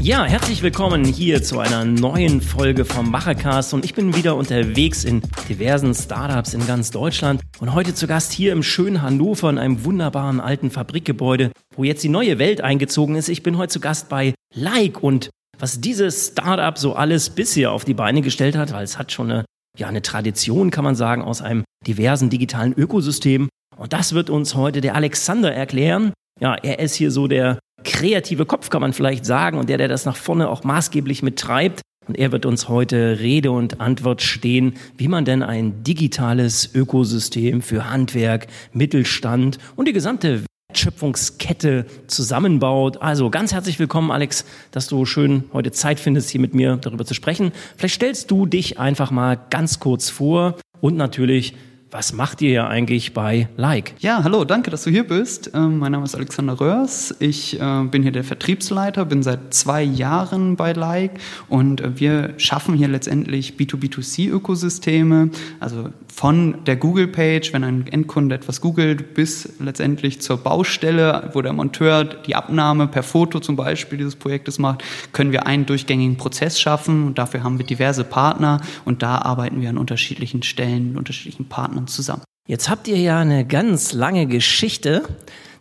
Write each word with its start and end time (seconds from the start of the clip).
Ja, 0.00 0.24
herzlich 0.24 0.62
willkommen 0.62 1.04
hier 1.04 1.42
zu 1.42 1.58
einer 1.58 1.84
neuen 1.84 2.40
Folge 2.40 2.84
vom 2.84 3.10
Machercast 3.10 3.74
und 3.74 3.84
ich 3.84 3.94
bin 3.94 4.14
wieder 4.14 4.36
unterwegs 4.36 5.02
in 5.02 5.22
diversen 5.48 5.92
Startups 5.92 6.54
in 6.54 6.64
ganz 6.68 6.92
Deutschland 6.92 7.42
und 7.58 7.74
heute 7.74 7.92
zu 7.94 8.06
Gast 8.06 8.32
hier 8.32 8.52
im 8.52 8.62
schönen 8.62 9.02
Hannover 9.02 9.50
in 9.50 9.58
einem 9.58 9.84
wunderbaren 9.84 10.38
alten 10.40 10.70
Fabrikgebäude, 10.70 11.50
wo 11.74 11.82
jetzt 11.82 12.04
die 12.04 12.08
neue 12.08 12.38
Welt 12.38 12.60
eingezogen 12.60 13.16
ist. 13.16 13.28
Ich 13.28 13.42
bin 13.42 13.58
heute 13.58 13.72
zu 13.72 13.80
Gast 13.80 14.08
bei 14.08 14.34
Like 14.54 15.02
und 15.02 15.30
was 15.58 15.80
dieses 15.80 16.28
Startup 16.28 16.78
so 16.78 16.94
alles 16.94 17.30
bisher 17.30 17.72
auf 17.72 17.84
die 17.84 17.94
Beine 17.94 18.22
gestellt 18.22 18.56
hat, 18.56 18.72
weil 18.72 18.84
es 18.84 18.98
hat 18.98 19.10
schon 19.10 19.32
eine, 19.32 19.44
ja, 19.76 19.88
eine 19.88 20.02
Tradition, 20.02 20.70
kann 20.70 20.84
man 20.84 20.94
sagen, 20.94 21.22
aus 21.22 21.42
einem 21.42 21.64
diversen 21.86 22.30
digitalen 22.30 22.72
Ökosystem. 22.72 23.48
Und 23.76 23.92
das 23.92 24.12
wird 24.12 24.30
uns 24.30 24.54
heute 24.54 24.80
der 24.80 24.94
Alexander 24.94 25.52
erklären. 25.52 26.12
Ja, 26.40 26.54
er 26.54 26.78
ist 26.78 26.94
hier 26.94 27.10
so 27.10 27.26
der 27.26 27.58
kreative 27.84 28.46
Kopf, 28.46 28.70
kann 28.70 28.80
man 28.80 28.92
vielleicht 28.92 29.24
sagen, 29.24 29.58
und 29.58 29.68
der, 29.68 29.78
der 29.78 29.88
das 29.88 30.04
nach 30.04 30.16
vorne 30.16 30.48
auch 30.48 30.64
maßgeblich 30.64 31.22
mittreibt. 31.22 31.80
Und 32.06 32.16
er 32.16 32.32
wird 32.32 32.46
uns 32.46 32.68
heute 32.68 33.18
Rede 33.20 33.50
und 33.50 33.80
Antwort 33.80 34.22
stehen, 34.22 34.76
wie 34.96 35.08
man 35.08 35.26
denn 35.26 35.42
ein 35.42 35.82
digitales 35.84 36.74
Ökosystem 36.74 37.60
für 37.60 37.90
Handwerk, 37.90 38.46
Mittelstand 38.72 39.58
und 39.76 39.88
die 39.88 39.92
gesamte 39.92 40.42
Wertschöpfungskette 40.70 41.86
zusammenbaut. 42.06 43.02
Also 43.02 43.30
ganz 43.30 43.52
herzlich 43.52 43.78
willkommen, 43.78 44.10
Alex, 44.10 44.46
dass 44.70 44.86
du 44.86 45.04
schön 45.04 45.44
heute 45.52 45.70
Zeit 45.70 46.00
findest, 46.00 46.30
hier 46.30 46.40
mit 46.40 46.54
mir 46.54 46.76
darüber 46.76 47.04
zu 47.04 47.14
sprechen. 47.14 47.52
Vielleicht 47.76 47.96
stellst 47.96 48.30
du 48.30 48.46
dich 48.46 48.78
einfach 48.78 49.10
mal 49.10 49.38
ganz 49.50 49.80
kurz 49.80 50.08
vor 50.08 50.56
und 50.80 50.96
natürlich 50.96 51.54
was 51.90 52.12
macht 52.12 52.42
ihr 52.42 52.50
ja 52.50 52.68
eigentlich 52.68 53.14
bei 53.14 53.48
Like? 53.56 53.94
Ja, 54.00 54.22
hallo, 54.22 54.44
danke, 54.44 54.70
dass 54.70 54.84
du 54.84 54.90
hier 54.90 55.06
bist. 55.06 55.50
Ähm, 55.54 55.78
mein 55.78 55.92
Name 55.92 56.04
ist 56.04 56.14
Alexander 56.14 56.60
Röhrs. 56.60 57.14
Ich 57.18 57.58
äh, 57.58 57.84
bin 57.84 58.02
hier 58.02 58.12
der 58.12 58.24
Vertriebsleiter, 58.24 59.06
bin 59.06 59.22
seit 59.22 59.54
zwei 59.54 59.82
Jahren 59.82 60.56
bei 60.56 60.72
Like 60.72 61.12
und 61.48 61.80
äh, 61.80 61.98
wir 61.98 62.34
schaffen 62.36 62.74
hier 62.74 62.88
letztendlich 62.88 63.54
B2B2C-Ökosysteme, 63.54 65.30
also 65.60 65.88
von 66.12 66.64
der 66.66 66.76
Google-Page, 66.76 67.52
wenn 67.52 67.64
ein 67.64 67.86
Endkunde 67.86 68.34
etwas 68.34 68.60
googelt, 68.60 69.14
bis 69.14 69.48
letztendlich 69.60 70.20
zur 70.20 70.38
Baustelle, 70.38 71.30
wo 71.32 71.42
der 71.42 71.52
Monteur 71.52 72.04
die 72.04 72.34
Abnahme 72.34 72.88
per 72.88 73.04
Foto 73.04 73.40
zum 73.40 73.56
Beispiel 73.56 73.98
dieses 73.98 74.16
Projektes 74.16 74.58
macht, 74.58 74.82
können 75.12 75.32
wir 75.32 75.46
einen 75.46 75.64
durchgängigen 75.64 76.16
Prozess 76.16 76.60
schaffen 76.60 77.06
und 77.06 77.18
dafür 77.18 77.44
haben 77.44 77.58
wir 77.58 77.64
diverse 77.64 78.04
Partner 78.04 78.60
und 78.84 79.02
da 79.02 79.18
arbeiten 79.18 79.60
wir 79.60 79.70
an 79.70 79.78
unterschiedlichen 79.78 80.42
Stellen, 80.42 80.98
unterschiedlichen 80.98 81.48
Partnern 81.48 81.77
Partnern 81.78 81.86
zusammen. 81.86 82.22
Jetzt 82.46 82.68
habt 82.68 82.88
ihr 82.88 82.96
ja 82.96 83.20
eine 83.20 83.46
ganz 83.46 83.92
lange 83.92 84.26
Geschichte, 84.26 85.02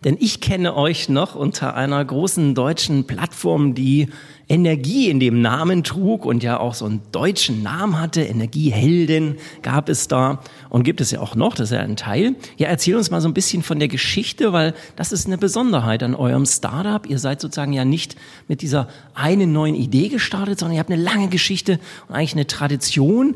denn 0.03 0.15
ich 0.19 0.39
kenne 0.41 0.75
euch 0.75 1.09
noch 1.09 1.35
unter 1.35 1.75
einer 1.75 2.03
großen 2.03 2.55
deutschen 2.55 3.05
Plattform, 3.05 3.73
die 3.73 4.07
Energie 4.47 5.09
in 5.09 5.19
dem 5.19 5.41
Namen 5.41 5.83
trug 5.83 6.23
und 6.23 6.43
ja 6.43 6.57
auch 6.57 6.73
so 6.75 6.85
einen 6.85 7.01
deutschen 7.11 7.61
Namen 7.61 7.99
hatte. 7.99 8.21
Energiehelden 8.21 9.35
gab 9.61 9.89
es 9.89 10.07
da 10.07 10.39
und 10.69 10.83
gibt 10.83 11.01
es 11.01 11.11
ja 11.11 11.19
auch 11.19 11.35
noch, 11.35 11.55
das 11.55 11.71
ist 11.71 11.75
ja 11.75 11.81
ein 11.81 11.97
Teil. 11.97 12.35
Ja, 12.55 12.69
erzähl 12.69 12.95
uns 12.95 13.11
mal 13.11 13.19
so 13.19 13.27
ein 13.27 13.33
bisschen 13.33 13.63
von 13.63 13.79
der 13.79 13.89
Geschichte, 13.89 14.53
weil 14.53 14.73
das 14.95 15.11
ist 15.11 15.25
eine 15.25 15.37
Besonderheit 15.37 16.01
an 16.03 16.15
eurem 16.15 16.45
Startup. 16.45 17.05
Ihr 17.05 17.19
seid 17.19 17.41
sozusagen 17.41 17.73
ja 17.73 17.83
nicht 17.83 18.15
mit 18.47 18.61
dieser 18.61 18.87
einen 19.13 19.51
neuen 19.51 19.75
Idee 19.75 20.07
gestartet, 20.07 20.59
sondern 20.59 20.75
ihr 20.75 20.79
habt 20.79 20.91
eine 20.91 21.01
lange 21.01 21.27
Geschichte 21.27 21.79
und 22.07 22.15
eigentlich 22.15 22.33
eine 22.33 22.47
Tradition 22.47 23.35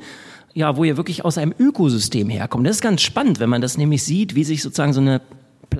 ja, 0.53 0.75
wo 0.77 0.83
ihr 0.83 0.97
wirklich 0.97 1.23
aus 1.25 1.37
einem 1.37 1.53
Ökosystem 1.57 2.29
herkommt. 2.29 2.67
Das 2.67 2.77
ist 2.77 2.81
ganz 2.81 3.01
spannend, 3.01 3.39
wenn 3.39 3.49
man 3.49 3.61
das 3.61 3.77
nämlich 3.77 4.03
sieht, 4.03 4.35
wie 4.35 4.43
sich 4.43 4.61
sozusagen 4.61 4.93
so 4.93 5.01
eine 5.01 5.21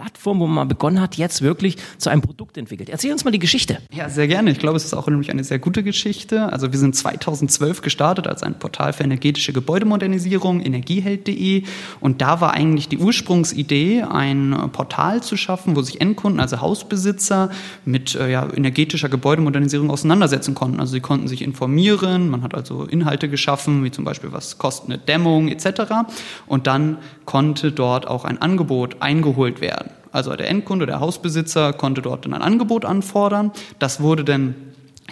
Plattform, 0.02 0.40
wo 0.40 0.48
man 0.48 0.56
mal 0.56 0.66
begonnen 0.66 1.00
hat, 1.00 1.16
jetzt 1.16 1.44
wirklich 1.44 1.78
zu 2.00 2.10
einem 2.10 2.24
Produkt 2.24 2.58
entwickelt. 2.58 2.90
Erzähl 2.90 3.12
uns 3.12 3.24
mal 3.24 3.30
die 3.30 3.38
Geschichte. 3.38 3.78
Ja, 3.94 4.10
sehr 4.10 4.28
gerne. 4.28 4.50
Ich 4.50 4.58
glaube, 4.58 4.76
es 4.78 4.84
ist 4.84 4.96
auch 4.96 5.08
nämlich 5.08 5.30
eine 5.30 5.44
sehr 5.44 5.60
gute 5.60 5.84
Geschichte. 5.84 6.52
Also 6.52 6.72
wir 6.72 6.80
sind 6.80 6.96
2012 6.96 7.84
gestartet 7.84 8.26
als 8.26 8.42
ein 8.42 8.58
Portal 8.58 8.94
für 8.94 9.04
energetische 9.04 9.54
Gebäudemodernisierung, 9.54 10.60
energieheld.de. 10.62 11.66
Und 12.00 12.22
da 12.24 12.42
war 12.42 12.54
eigentlich 12.54 12.90
die 12.90 12.98
Ursprungsidee, 12.98 14.02
ein 14.02 14.72
Portal 14.72 15.22
zu 15.22 15.38
schaffen, 15.38 15.76
wo 15.76 15.84
sich 15.84 16.02
Endkunden, 16.02 16.40
also 16.40 16.62
Hausbesitzer, 16.62 17.52
mit 17.86 18.16
äh, 18.16 18.32
ja, 18.32 18.52
energetischer 18.52 19.08
Gebäudemodernisierung 19.08 19.92
auseinandersetzen 19.92 20.56
konnten. 20.56 20.80
Also 20.80 20.94
sie 20.94 21.02
konnten 21.02 21.28
sich 21.28 21.44
informieren, 21.44 22.28
man 22.28 22.42
hat 22.42 22.56
also 22.56 22.86
Inhalte 22.86 23.30
geschaffen, 23.30 23.84
wie 23.84 23.92
zum 23.92 24.04
Beispiel, 24.04 24.32
was 24.32 24.58
kostet 24.58 24.90
eine 24.90 24.98
Dämmung 24.98 25.48
etc. 25.48 25.94
Und 26.48 26.66
dann 26.66 26.98
konnte 27.26 27.72
dort 27.72 28.08
auch 28.08 28.26
ein 28.26 28.42
Angebot 28.42 28.96
eingeholt 29.00 29.62
werden. 29.62 29.91
Also 30.12 30.36
der 30.36 30.50
Endkunde, 30.50 30.86
der 30.86 31.00
Hausbesitzer 31.00 31.74
konnte 31.74 32.02
dort 32.02 32.26
dann 32.26 32.34
ein 32.34 32.42
Angebot 32.42 32.86
anfordern. 32.86 33.52
Das 33.80 34.02
wurde 34.02 34.24
dann 34.24 34.56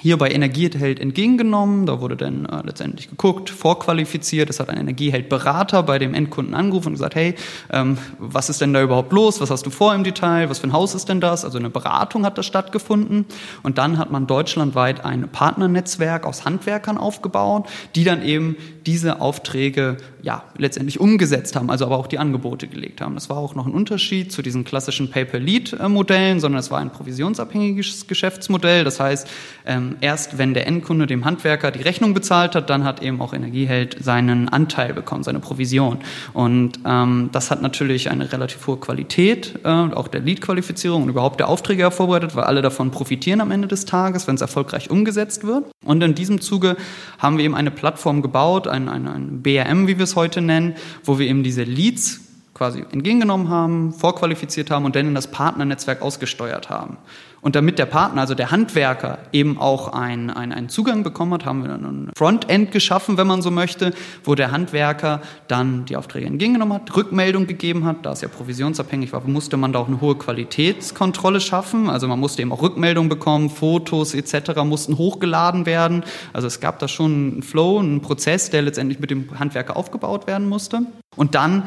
hier 0.01 0.17
bei 0.17 0.31
Energieheld 0.31 0.99
entgegengenommen. 0.99 1.85
Da 1.85 2.01
wurde 2.01 2.15
dann 2.15 2.45
äh, 2.45 2.61
letztendlich 2.63 3.09
geguckt, 3.09 3.49
vorqualifiziert. 3.49 4.49
Es 4.49 4.59
hat 4.59 4.69
ein 4.69 4.77
Energieheld-Berater 4.77 5.83
bei 5.83 5.99
dem 5.99 6.13
Endkunden 6.13 6.53
angerufen 6.53 6.87
und 6.87 6.93
gesagt, 6.93 7.15
hey, 7.15 7.35
ähm, 7.71 7.97
was 8.17 8.49
ist 8.49 8.61
denn 8.61 8.73
da 8.73 8.81
überhaupt 8.81 9.11
los? 9.11 9.41
Was 9.41 9.49
hast 9.49 9.65
du 9.65 9.69
vor 9.69 9.93
im 9.93 10.03
Detail? 10.03 10.49
Was 10.49 10.59
für 10.59 10.67
ein 10.67 10.73
Haus 10.73 10.95
ist 10.95 11.09
denn 11.09 11.21
das? 11.21 11.45
Also 11.45 11.57
eine 11.57 11.69
Beratung 11.69 12.25
hat 12.25 12.37
da 12.37 12.43
stattgefunden. 12.43 13.25
Und 13.63 13.77
dann 13.77 13.97
hat 13.97 14.11
man 14.11 14.27
deutschlandweit 14.27 15.03
ein 15.05 15.29
Partnernetzwerk 15.29 16.25
aus 16.25 16.45
Handwerkern 16.45 16.97
aufgebaut, 16.97 17.67
die 17.95 18.03
dann 18.03 18.23
eben 18.23 18.55
diese 18.85 19.21
Aufträge 19.21 19.97
ja 20.21 20.43
letztendlich 20.57 20.99
umgesetzt 20.99 21.55
haben, 21.55 21.69
also 21.69 21.85
aber 21.85 21.97
auch 21.97 22.07
die 22.07 22.19
Angebote 22.19 22.67
gelegt 22.67 23.01
haben. 23.01 23.15
Das 23.15 23.29
war 23.29 23.37
auch 23.37 23.55
noch 23.55 23.65
ein 23.65 23.73
Unterschied 23.73 24.31
zu 24.31 24.41
diesen 24.41 24.63
klassischen 24.63 25.09
Pay-per-Lead-Modellen, 25.09 26.39
sondern 26.39 26.59
es 26.59 26.71
war 26.71 26.79
ein 26.79 26.91
provisionsabhängiges 26.91 28.07
Geschäftsmodell. 28.07 28.83
Das 28.83 28.99
heißt, 28.99 29.27
ähm, 29.65 29.95
erst 30.01 30.37
wenn 30.37 30.53
der 30.53 30.67
Endkunde 30.67 31.07
dem 31.07 31.25
Handwerker 31.25 31.71
die 31.71 31.81
Rechnung 31.81 32.13
bezahlt 32.13 32.55
hat, 32.55 32.69
dann 32.69 32.83
hat 32.83 33.01
eben 33.01 33.21
auch 33.21 33.33
Energieheld 33.33 33.97
seinen 34.03 34.49
Anteil 34.49 34.93
bekommen, 34.93 35.23
seine 35.23 35.39
Provision. 35.39 35.99
Und 36.33 36.79
ähm, 36.85 37.29
das 37.31 37.51
hat 37.51 37.61
natürlich 37.61 38.09
eine 38.09 38.31
relativ 38.31 38.67
hohe 38.67 38.77
Qualität, 38.77 39.59
äh, 39.63 39.67
auch 39.67 40.07
der 40.07 40.21
Lead-Qualifizierung 40.21 41.03
und 41.03 41.09
überhaupt 41.09 41.39
der 41.39 41.47
Aufträge 41.47 41.83
hervorbereitet, 41.83 42.35
weil 42.35 42.43
alle 42.43 42.61
davon 42.61 42.91
profitieren 42.91 43.41
am 43.41 43.51
Ende 43.51 43.67
des 43.67 43.85
Tages, 43.85 44.27
wenn 44.27 44.35
es 44.35 44.41
erfolgreich 44.41 44.89
umgesetzt 44.89 45.45
wird. 45.45 45.65
Und 45.85 46.03
in 46.03 46.13
diesem 46.13 46.41
Zuge 46.41 46.75
haben 47.17 47.37
wir 47.37 47.45
eben 47.45 47.55
eine 47.55 47.71
Plattform 47.71 48.21
gebaut, 48.21 48.67
ein, 48.67 48.89
ein, 48.89 49.07
ein 49.07 49.41
BRM, 49.41 49.87
wie 49.87 49.97
wir 49.97 50.08
es 50.09 50.15
heute 50.15 50.41
nennen, 50.41 50.75
wo 51.03 51.19
wir 51.19 51.27
eben 51.27 51.43
diese 51.43 51.63
Leads 51.63 52.21
quasi 52.53 52.83
entgegengenommen 52.91 53.49
haben, 53.49 53.93
vorqualifiziert 53.93 54.69
haben 54.69 54.85
und 54.85 54.95
dann 54.95 55.07
in 55.07 55.15
das 55.15 55.31
Partnernetzwerk 55.31 56.01
ausgesteuert 56.01 56.69
haben. 56.69 56.97
Und 57.41 57.55
damit 57.55 57.79
der 57.79 57.85
Partner, 57.85 58.21
also 58.21 58.35
der 58.35 58.51
Handwerker, 58.51 59.19
eben 59.31 59.57
auch 59.57 59.93
einen, 59.93 60.29
einen, 60.29 60.51
einen 60.51 60.69
Zugang 60.69 61.03
bekommen 61.03 61.33
hat, 61.33 61.45
haben 61.45 61.61
wir 61.63 61.69
dann 61.69 61.83
ein 61.85 62.11
Frontend 62.17 62.71
geschaffen, 62.71 63.17
wenn 63.17 63.27
man 63.27 63.41
so 63.41 63.49
möchte, 63.51 63.93
wo 64.23 64.35
der 64.35 64.51
Handwerker 64.51 65.21
dann 65.47 65.85
die 65.85 65.95
Aufträge 65.95 66.25
entgegengenommen 66.25 66.73
hat, 66.73 66.95
Rückmeldung 66.95 67.47
gegeben 67.47 67.85
hat. 67.85 68.05
Da 68.05 68.11
es 68.11 68.21
ja 68.21 68.27
provisionsabhängig 68.27 69.13
war, 69.13 69.21
musste 69.25 69.57
man 69.57 69.71
da 69.71 69.79
auch 69.79 69.87
eine 69.87 70.01
hohe 70.01 70.15
Qualitätskontrolle 70.15 71.39
schaffen. 71.39 71.89
Also 71.89 72.07
man 72.07 72.19
musste 72.19 72.41
eben 72.41 72.51
auch 72.51 72.61
Rückmeldung 72.61 73.07
bekommen, 73.09 73.49
Fotos 73.49 74.13
etc. 74.13 74.63
mussten 74.63 74.97
hochgeladen 74.97 75.65
werden. 75.65 76.03
Also 76.33 76.47
es 76.47 76.59
gab 76.59 76.79
da 76.79 76.87
schon 76.87 77.11
einen 77.11 77.43
Flow, 77.43 77.79
einen 77.79 78.01
Prozess, 78.01 78.49
der 78.49 78.63
letztendlich 78.63 78.99
mit 78.99 79.11
dem 79.11 79.39
Handwerker 79.39 79.77
aufgebaut 79.77 80.27
werden 80.27 80.47
musste. 80.49 80.81
Und 81.15 81.35
dann 81.35 81.63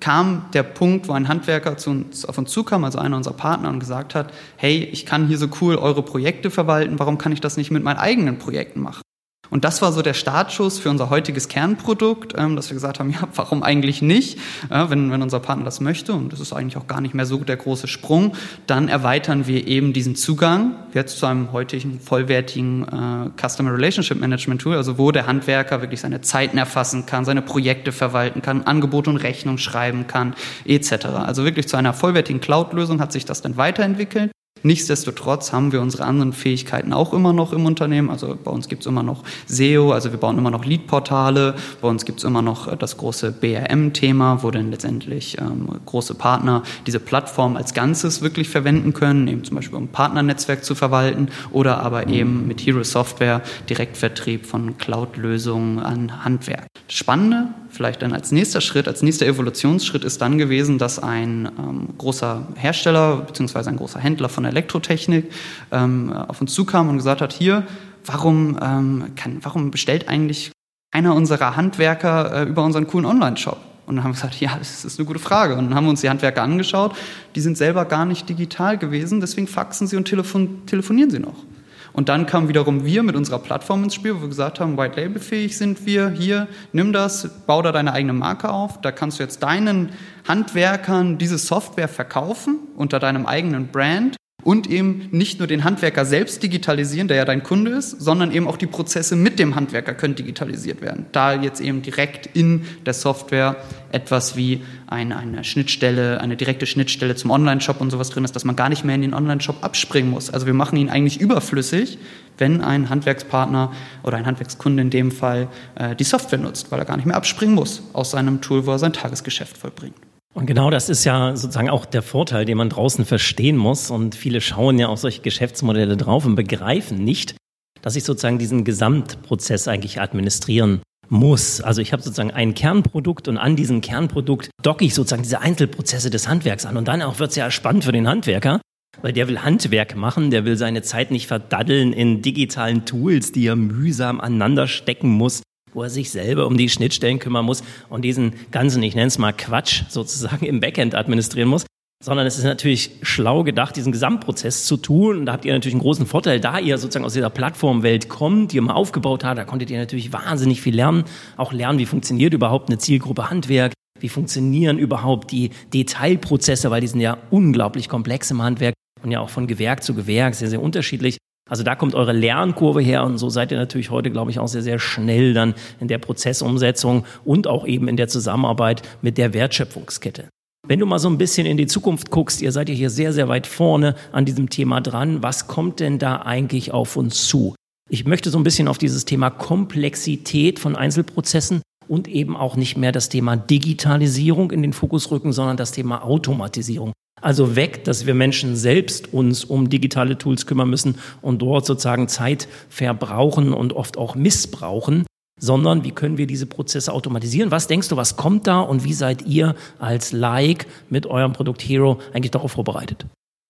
kam 0.00 0.46
der 0.52 0.62
Punkt, 0.62 1.08
wo 1.08 1.12
ein 1.12 1.28
Handwerker 1.28 1.76
zu 1.76 1.90
uns, 1.90 2.24
auf 2.24 2.38
uns 2.38 2.50
zukam, 2.50 2.84
also 2.84 2.98
einer 2.98 3.16
unserer 3.16 3.34
Partner, 3.34 3.68
und 3.68 3.80
gesagt 3.80 4.14
hat, 4.14 4.32
hey, 4.56 4.84
ich 4.92 5.06
kann 5.06 5.26
hier 5.26 5.38
so 5.38 5.48
cool 5.60 5.76
eure 5.76 6.02
Projekte 6.02 6.50
verwalten, 6.50 6.98
warum 6.98 7.18
kann 7.18 7.32
ich 7.32 7.40
das 7.40 7.56
nicht 7.56 7.70
mit 7.70 7.82
meinen 7.82 7.98
eigenen 7.98 8.38
Projekten 8.38 8.80
machen? 8.80 9.02
Und 9.50 9.64
das 9.64 9.82
war 9.82 9.92
so 9.92 10.02
der 10.02 10.14
Startschuss 10.14 10.78
für 10.78 10.90
unser 10.90 11.10
heutiges 11.10 11.48
Kernprodukt, 11.48 12.34
ähm, 12.36 12.56
dass 12.56 12.70
wir 12.70 12.74
gesagt 12.74 13.00
haben, 13.00 13.10
ja, 13.12 13.28
warum 13.34 13.62
eigentlich 13.62 14.02
nicht, 14.02 14.38
wenn, 14.68 15.10
wenn 15.10 15.22
unser 15.22 15.40
Partner 15.40 15.64
das 15.64 15.80
möchte, 15.80 16.12
und 16.12 16.32
das 16.32 16.40
ist 16.40 16.52
eigentlich 16.52 16.76
auch 16.76 16.86
gar 16.86 17.00
nicht 17.00 17.14
mehr 17.14 17.26
so 17.26 17.38
der 17.38 17.56
große 17.56 17.86
Sprung, 17.88 18.34
dann 18.66 18.88
erweitern 18.88 19.46
wir 19.46 19.66
eben 19.66 19.92
diesen 19.92 20.16
Zugang 20.16 20.76
jetzt 20.94 21.18
zu 21.18 21.26
einem 21.26 21.52
heutigen 21.52 22.00
vollwertigen 22.00 22.84
äh, 22.84 23.48
Customer 23.48 23.72
Relationship 23.72 24.18
Management 24.18 24.62
Tool, 24.62 24.76
also 24.76 24.98
wo 24.98 25.12
der 25.12 25.26
Handwerker 25.26 25.80
wirklich 25.80 26.00
seine 26.00 26.20
Zeiten 26.22 26.58
erfassen 26.58 27.06
kann, 27.06 27.24
seine 27.24 27.42
Projekte 27.42 27.92
verwalten 27.92 28.42
kann, 28.42 28.62
Angebote 28.62 29.10
und 29.10 29.16
Rechnung 29.18 29.58
schreiben 29.58 30.06
kann, 30.06 30.34
etc. 30.64 31.06
Also 31.06 31.44
wirklich 31.44 31.68
zu 31.68 31.76
einer 31.76 31.92
vollwertigen 31.92 32.40
Cloud-Lösung 32.40 33.00
hat 33.00 33.12
sich 33.12 33.24
das 33.24 33.42
dann 33.42 33.56
weiterentwickelt. 33.56 34.32
Nichtsdestotrotz 34.66 35.52
haben 35.52 35.70
wir 35.70 35.80
unsere 35.80 36.06
anderen 36.06 36.32
Fähigkeiten 36.32 36.92
auch 36.92 37.12
immer 37.12 37.32
noch 37.32 37.52
im 37.52 37.66
Unternehmen. 37.66 38.10
Also 38.10 38.36
bei 38.42 38.50
uns 38.50 38.66
gibt 38.66 38.80
es 38.82 38.86
immer 38.86 39.04
noch 39.04 39.22
SEO, 39.46 39.92
also 39.92 40.10
wir 40.10 40.18
bauen 40.18 40.36
immer 40.38 40.50
noch 40.50 40.64
Lead-Portale. 40.64 41.54
Bei 41.80 41.86
uns 41.86 42.04
gibt 42.04 42.18
es 42.18 42.24
immer 42.24 42.42
noch 42.42 42.66
äh, 42.66 42.76
das 42.76 42.96
große 42.96 43.30
BRM-Thema, 43.30 44.42
wo 44.42 44.50
dann 44.50 44.72
letztendlich 44.72 45.38
ähm, 45.40 45.68
große 45.86 46.16
Partner 46.16 46.64
diese 46.84 46.98
Plattform 46.98 47.56
als 47.56 47.74
Ganzes 47.74 48.22
wirklich 48.22 48.48
verwenden 48.48 48.92
können, 48.92 49.28
eben 49.28 49.44
zum 49.44 49.54
Beispiel 49.54 49.76
um 49.76 49.84
ein 49.84 49.88
Partnernetzwerk 49.88 50.64
zu 50.64 50.74
verwalten 50.74 51.28
oder 51.52 51.78
aber 51.78 52.08
eben 52.08 52.48
mit 52.48 52.60
Hero 52.60 52.82
Software 52.82 53.42
Direktvertrieb 53.70 54.46
von 54.46 54.78
Cloud-Lösungen 54.78 55.78
an 55.78 56.24
Handwerk. 56.24 56.66
Spannende, 56.88 57.48
vielleicht 57.68 58.02
dann 58.02 58.12
als 58.12 58.32
nächster 58.32 58.60
Schritt, 58.60 58.88
als 58.88 59.02
nächster 59.02 59.26
Evolutionsschritt 59.26 60.02
ist 60.02 60.20
dann 60.20 60.38
gewesen, 60.38 60.78
dass 60.78 60.98
ein 60.98 61.48
ähm, 61.58 61.88
großer 61.98 62.48
Hersteller 62.56 63.18
bzw. 63.18 63.68
ein 63.68 63.76
großer 63.76 64.00
Händler 64.00 64.28
von 64.28 64.44
Elektrotechnik 64.56 65.30
ähm, 65.70 66.12
auf 66.12 66.40
uns 66.40 66.54
zukam 66.54 66.88
und 66.88 66.96
gesagt 66.96 67.20
hat, 67.20 67.32
hier, 67.32 67.66
warum, 68.04 68.58
ähm, 68.62 69.12
kann, 69.14 69.38
warum 69.42 69.70
bestellt 69.70 70.08
eigentlich 70.08 70.50
einer 70.92 71.14
unserer 71.14 71.56
Handwerker 71.56 72.42
äh, 72.42 72.48
über 72.48 72.64
unseren 72.64 72.86
coolen 72.86 73.04
Online-Shop? 73.04 73.58
Und 73.86 73.96
dann 73.96 74.04
haben 74.04 74.10
wir 74.10 74.14
gesagt, 74.14 74.40
ja, 74.40 74.56
das 74.58 74.84
ist 74.84 74.98
eine 74.98 75.06
gute 75.06 75.20
Frage. 75.20 75.54
Und 75.54 75.66
dann 75.66 75.74
haben 75.74 75.84
wir 75.84 75.90
uns 75.90 76.00
die 76.00 76.10
Handwerker 76.10 76.42
angeschaut, 76.42 76.96
die 77.36 77.40
sind 77.40 77.56
selber 77.56 77.84
gar 77.84 78.04
nicht 78.04 78.28
digital 78.28 78.78
gewesen, 78.78 79.20
deswegen 79.20 79.46
faxen 79.46 79.86
sie 79.86 79.96
und 79.96 80.06
telefon 80.06 80.66
telefonieren 80.66 81.10
sie 81.10 81.20
noch. 81.20 81.44
Und 81.92 82.10
dann 82.10 82.26
kamen 82.26 82.48
wiederum 82.48 82.84
wir 82.84 83.02
mit 83.02 83.16
unserer 83.16 83.38
Plattform 83.38 83.84
ins 83.84 83.94
Spiel, 83.94 84.16
wo 84.16 84.20
wir 84.22 84.28
gesagt 84.28 84.60
haben, 84.60 84.76
White 84.76 85.00
Label 85.00 85.18
fähig 85.18 85.56
sind 85.56 85.86
wir, 85.86 86.10
hier, 86.10 86.46
nimm 86.72 86.92
das, 86.92 87.30
bau 87.46 87.62
da 87.62 87.72
deine 87.72 87.92
eigene 87.92 88.12
Marke 88.12 88.50
auf, 88.50 88.80
da 88.82 88.92
kannst 88.92 89.18
du 89.18 89.22
jetzt 89.22 89.42
deinen 89.42 89.92
Handwerkern 90.28 91.16
diese 91.16 91.38
Software 91.38 91.88
verkaufen 91.88 92.58
unter 92.76 92.98
deinem 92.98 93.24
eigenen 93.24 93.68
Brand 93.68 94.16
und 94.46 94.70
eben 94.70 95.08
nicht 95.10 95.40
nur 95.40 95.48
den 95.48 95.64
Handwerker 95.64 96.04
selbst 96.04 96.40
digitalisieren, 96.40 97.08
der 97.08 97.16
ja 97.16 97.24
dein 97.24 97.42
Kunde 97.42 97.72
ist, 97.72 98.00
sondern 98.00 98.30
eben 98.30 98.46
auch 98.46 98.56
die 98.56 98.68
Prozesse 98.68 99.16
mit 99.16 99.40
dem 99.40 99.56
Handwerker 99.56 99.92
können 99.92 100.14
digitalisiert 100.14 100.82
werden. 100.82 101.06
Da 101.10 101.34
jetzt 101.34 101.60
eben 101.60 101.82
direkt 101.82 102.26
in 102.32 102.62
der 102.86 102.94
Software 102.94 103.56
etwas 103.90 104.36
wie 104.36 104.62
eine, 104.86 105.16
eine 105.16 105.42
Schnittstelle, 105.42 106.20
eine 106.20 106.36
direkte 106.36 106.64
Schnittstelle 106.64 107.16
zum 107.16 107.32
Online-Shop 107.32 107.80
und 107.80 107.90
sowas 107.90 108.10
drin 108.10 108.24
ist, 108.24 108.36
dass 108.36 108.44
man 108.44 108.54
gar 108.54 108.68
nicht 108.68 108.84
mehr 108.84 108.94
in 108.94 109.02
den 109.02 109.14
Online-Shop 109.14 109.64
abspringen 109.64 110.12
muss. 110.12 110.30
Also 110.30 110.46
wir 110.46 110.54
machen 110.54 110.76
ihn 110.76 110.90
eigentlich 110.90 111.20
überflüssig, 111.20 111.98
wenn 112.38 112.60
ein 112.60 112.88
Handwerkspartner 112.88 113.72
oder 114.04 114.16
ein 114.16 114.26
Handwerkskunde 114.26 114.80
in 114.80 114.90
dem 114.90 115.10
Fall 115.10 115.48
äh, 115.74 115.96
die 115.96 116.04
Software 116.04 116.38
nutzt, 116.38 116.70
weil 116.70 116.78
er 116.78 116.84
gar 116.84 116.96
nicht 116.96 117.06
mehr 117.06 117.16
abspringen 117.16 117.56
muss 117.56 117.82
aus 117.94 118.12
seinem 118.12 118.40
Tool, 118.42 118.64
wo 118.64 118.70
er 118.70 118.78
sein 118.78 118.92
Tagesgeschäft 118.92 119.58
vollbringt. 119.58 119.96
Und 120.36 120.44
genau 120.44 120.68
das 120.68 120.90
ist 120.90 121.04
ja 121.04 121.34
sozusagen 121.34 121.70
auch 121.70 121.86
der 121.86 122.02
Vorteil, 122.02 122.44
den 122.44 122.58
man 122.58 122.68
draußen 122.68 123.06
verstehen 123.06 123.56
muss. 123.56 123.90
Und 123.90 124.14
viele 124.14 124.42
schauen 124.42 124.78
ja 124.78 124.88
auf 124.88 124.98
solche 124.98 125.22
Geschäftsmodelle 125.22 125.96
drauf 125.96 126.26
und 126.26 126.34
begreifen 126.34 127.02
nicht, 127.02 127.36
dass 127.80 127.96
ich 127.96 128.04
sozusagen 128.04 128.38
diesen 128.38 128.62
Gesamtprozess 128.62 129.66
eigentlich 129.66 129.98
administrieren 129.98 130.82
muss. 131.08 131.62
Also 131.62 131.80
ich 131.80 131.94
habe 131.94 132.02
sozusagen 132.02 132.32
ein 132.32 132.52
Kernprodukt 132.52 133.28
und 133.28 133.38
an 133.38 133.56
diesem 133.56 133.80
Kernprodukt 133.80 134.50
docke 134.62 134.84
ich 134.84 134.92
sozusagen 134.92 135.22
diese 135.22 135.40
Einzelprozesse 135.40 136.10
des 136.10 136.28
Handwerks 136.28 136.66
an. 136.66 136.76
Und 136.76 136.86
dann 136.86 137.00
auch 137.00 137.18
wird 137.18 137.30
es 137.30 137.36
ja 137.36 137.50
spannend 137.50 137.84
für 137.84 137.92
den 137.92 138.06
Handwerker, 138.06 138.60
weil 139.00 139.14
der 139.14 139.28
will 139.28 139.38
Handwerk 139.38 139.96
machen, 139.96 140.30
der 140.30 140.44
will 140.44 140.58
seine 140.58 140.82
Zeit 140.82 141.10
nicht 141.10 141.28
verdaddeln 141.28 141.94
in 141.94 142.20
digitalen 142.20 142.84
Tools, 142.84 143.32
die 143.32 143.46
er 143.46 143.56
mühsam 143.56 144.20
aneinander 144.20 144.68
stecken 144.68 145.08
muss 145.08 145.40
wo 145.76 145.82
er 145.82 145.90
sich 145.90 146.10
selber 146.10 146.46
um 146.46 146.56
die 146.56 146.70
Schnittstellen 146.70 147.18
kümmern 147.18 147.44
muss 147.44 147.62
und 147.90 148.02
diesen 148.02 148.32
ganzen, 148.50 148.82
ich 148.82 148.94
nenne 148.94 149.08
es 149.08 149.18
mal 149.18 149.32
Quatsch, 149.32 149.82
sozusagen 149.90 150.46
im 150.46 150.58
Backend 150.58 150.94
administrieren 150.94 151.50
muss. 151.50 151.66
Sondern 152.02 152.26
es 152.26 152.38
ist 152.38 152.44
natürlich 152.44 152.92
schlau 153.02 153.42
gedacht, 153.42 153.76
diesen 153.76 153.92
Gesamtprozess 153.92 154.64
zu 154.64 154.76
tun. 154.76 155.18
Und 155.18 155.26
da 155.26 155.32
habt 155.32 155.44
ihr 155.44 155.52
natürlich 155.52 155.74
einen 155.74 155.82
großen 155.82 156.06
Vorteil, 156.06 156.40
da 156.40 156.58
ihr 156.58 156.76
sozusagen 156.78 157.04
aus 157.04 157.14
dieser 157.14 157.30
Plattformwelt 157.30 158.08
kommt, 158.08 158.52
die 158.52 158.56
ihr 158.56 158.62
mal 158.62 158.74
aufgebaut 158.74 159.24
habt, 159.24 159.38
da 159.38 159.44
konntet 159.44 159.70
ihr 159.70 159.78
natürlich 159.78 160.12
wahnsinnig 160.12 160.60
viel 160.60 160.74
lernen. 160.74 161.04
Auch 161.36 161.52
lernen, 161.52 161.78
wie 161.78 161.86
funktioniert 161.86 162.32
überhaupt 162.32 162.68
eine 162.68 162.78
Zielgruppe 162.78 163.30
Handwerk, 163.30 163.72
wie 163.98 164.08
funktionieren 164.08 164.78
überhaupt 164.78 165.30
die 165.30 165.50
Detailprozesse, 165.72 166.70
weil 166.70 166.80
die 166.80 166.88
sind 166.88 167.00
ja 167.00 167.18
unglaublich 167.30 167.88
komplex 167.88 168.30
im 168.30 168.42
Handwerk 168.42 168.74
und 169.02 169.10
ja 169.10 169.20
auch 169.20 169.30
von 169.30 169.46
Gewerk 169.46 169.82
zu 169.82 169.94
Gewerk 169.94 170.34
sehr, 170.34 170.48
sehr 170.48 170.62
unterschiedlich. 170.62 171.18
Also 171.48 171.62
da 171.62 171.76
kommt 171.76 171.94
eure 171.94 172.12
Lernkurve 172.12 172.80
her 172.80 173.04
und 173.04 173.18
so 173.18 173.28
seid 173.28 173.52
ihr 173.52 173.58
natürlich 173.58 173.90
heute, 173.90 174.10
glaube 174.10 174.32
ich, 174.32 174.40
auch 174.40 174.48
sehr, 174.48 174.62
sehr 174.62 174.80
schnell 174.80 175.32
dann 175.32 175.54
in 175.78 175.86
der 175.86 175.98
Prozessumsetzung 175.98 177.04
und 177.24 177.46
auch 177.46 177.66
eben 177.66 177.86
in 177.86 177.96
der 177.96 178.08
Zusammenarbeit 178.08 178.82
mit 179.00 179.16
der 179.16 179.32
Wertschöpfungskette. 179.32 180.28
Wenn 180.66 180.80
du 180.80 180.86
mal 180.86 180.98
so 180.98 181.08
ein 181.08 181.18
bisschen 181.18 181.46
in 181.46 181.56
die 181.56 181.68
Zukunft 181.68 182.10
guckst, 182.10 182.42
ihr 182.42 182.50
seid 182.50 182.68
ja 182.68 182.74
hier 182.74 182.90
sehr, 182.90 183.12
sehr 183.12 183.28
weit 183.28 183.46
vorne 183.46 183.94
an 184.10 184.24
diesem 184.24 184.50
Thema 184.50 184.80
dran. 184.80 185.22
Was 185.22 185.46
kommt 185.46 185.78
denn 185.78 186.00
da 186.00 186.22
eigentlich 186.22 186.72
auf 186.72 186.96
uns 186.96 187.28
zu? 187.28 187.54
Ich 187.88 188.04
möchte 188.04 188.30
so 188.30 188.38
ein 188.38 188.44
bisschen 188.44 188.66
auf 188.66 188.78
dieses 188.78 189.04
Thema 189.04 189.30
Komplexität 189.30 190.58
von 190.58 190.74
Einzelprozessen 190.74 191.62
und 191.88 192.08
eben 192.08 192.36
auch 192.36 192.56
nicht 192.56 192.76
mehr 192.76 192.92
das 192.92 193.08
Thema 193.08 193.36
Digitalisierung 193.36 194.50
in 194.50 194.62
den 194.62 194.72
Fokus 194.72 195.10
rücken, 195.10 195.32
sondern 195.32 195.56
das 195.56 195.72
Thema 195.72 196.04
Automatisierung. 196.04 196.92
Also 197.22 197.56
weg, 197.56 197.84
dass 197.84 198.06
wir 198.06 198.14
Menschen 198.14 198.56
selbst 198.56 199.12
uns 199.12 199.44
um 199.44 199.70
digitale 199.70 200.18
Tools 200.18 200.46
kümmern 200.46 200.68
müssen 200.68 200.96
und 201.22 201.40
dort 201.40 201.64
sozusagen 201.64 202.08
Zeit 202.08 202.46
verbrauchen 202.68 203.52
und 203.52 203.72
oft 203.72 203.96
auch 203.96 204.14
missbrauchen, 204.14 205.06
sondern 205.40 205.84
wie 205.84 205.92
können 205.92 206.18
wir 206.18 206.26
diese 206.26 206.46
Prozesse 206.46 206.92
automatisieren? 206.92 207.50
Was 207.50 207.68
denkst 207.68 207.88
du, 207.88 207.96
was 207.96 208.16
kommt 208.16 208.46
da 208.46 208.60
und 208.60 208.84
wie 208.84 208.92
seid 208.92 209.22
ihr 209.26 209.54
als 209.78 210.12
Like 210.12 210.66
mit 210.90 211.06
eurem 211.06 211.32
Produkt 211.32 211.62
Hero 211.62 211.98
eigentlich 212.12 212.30
darauf 212.30 212.52
vorbereitet? 212.52 213.06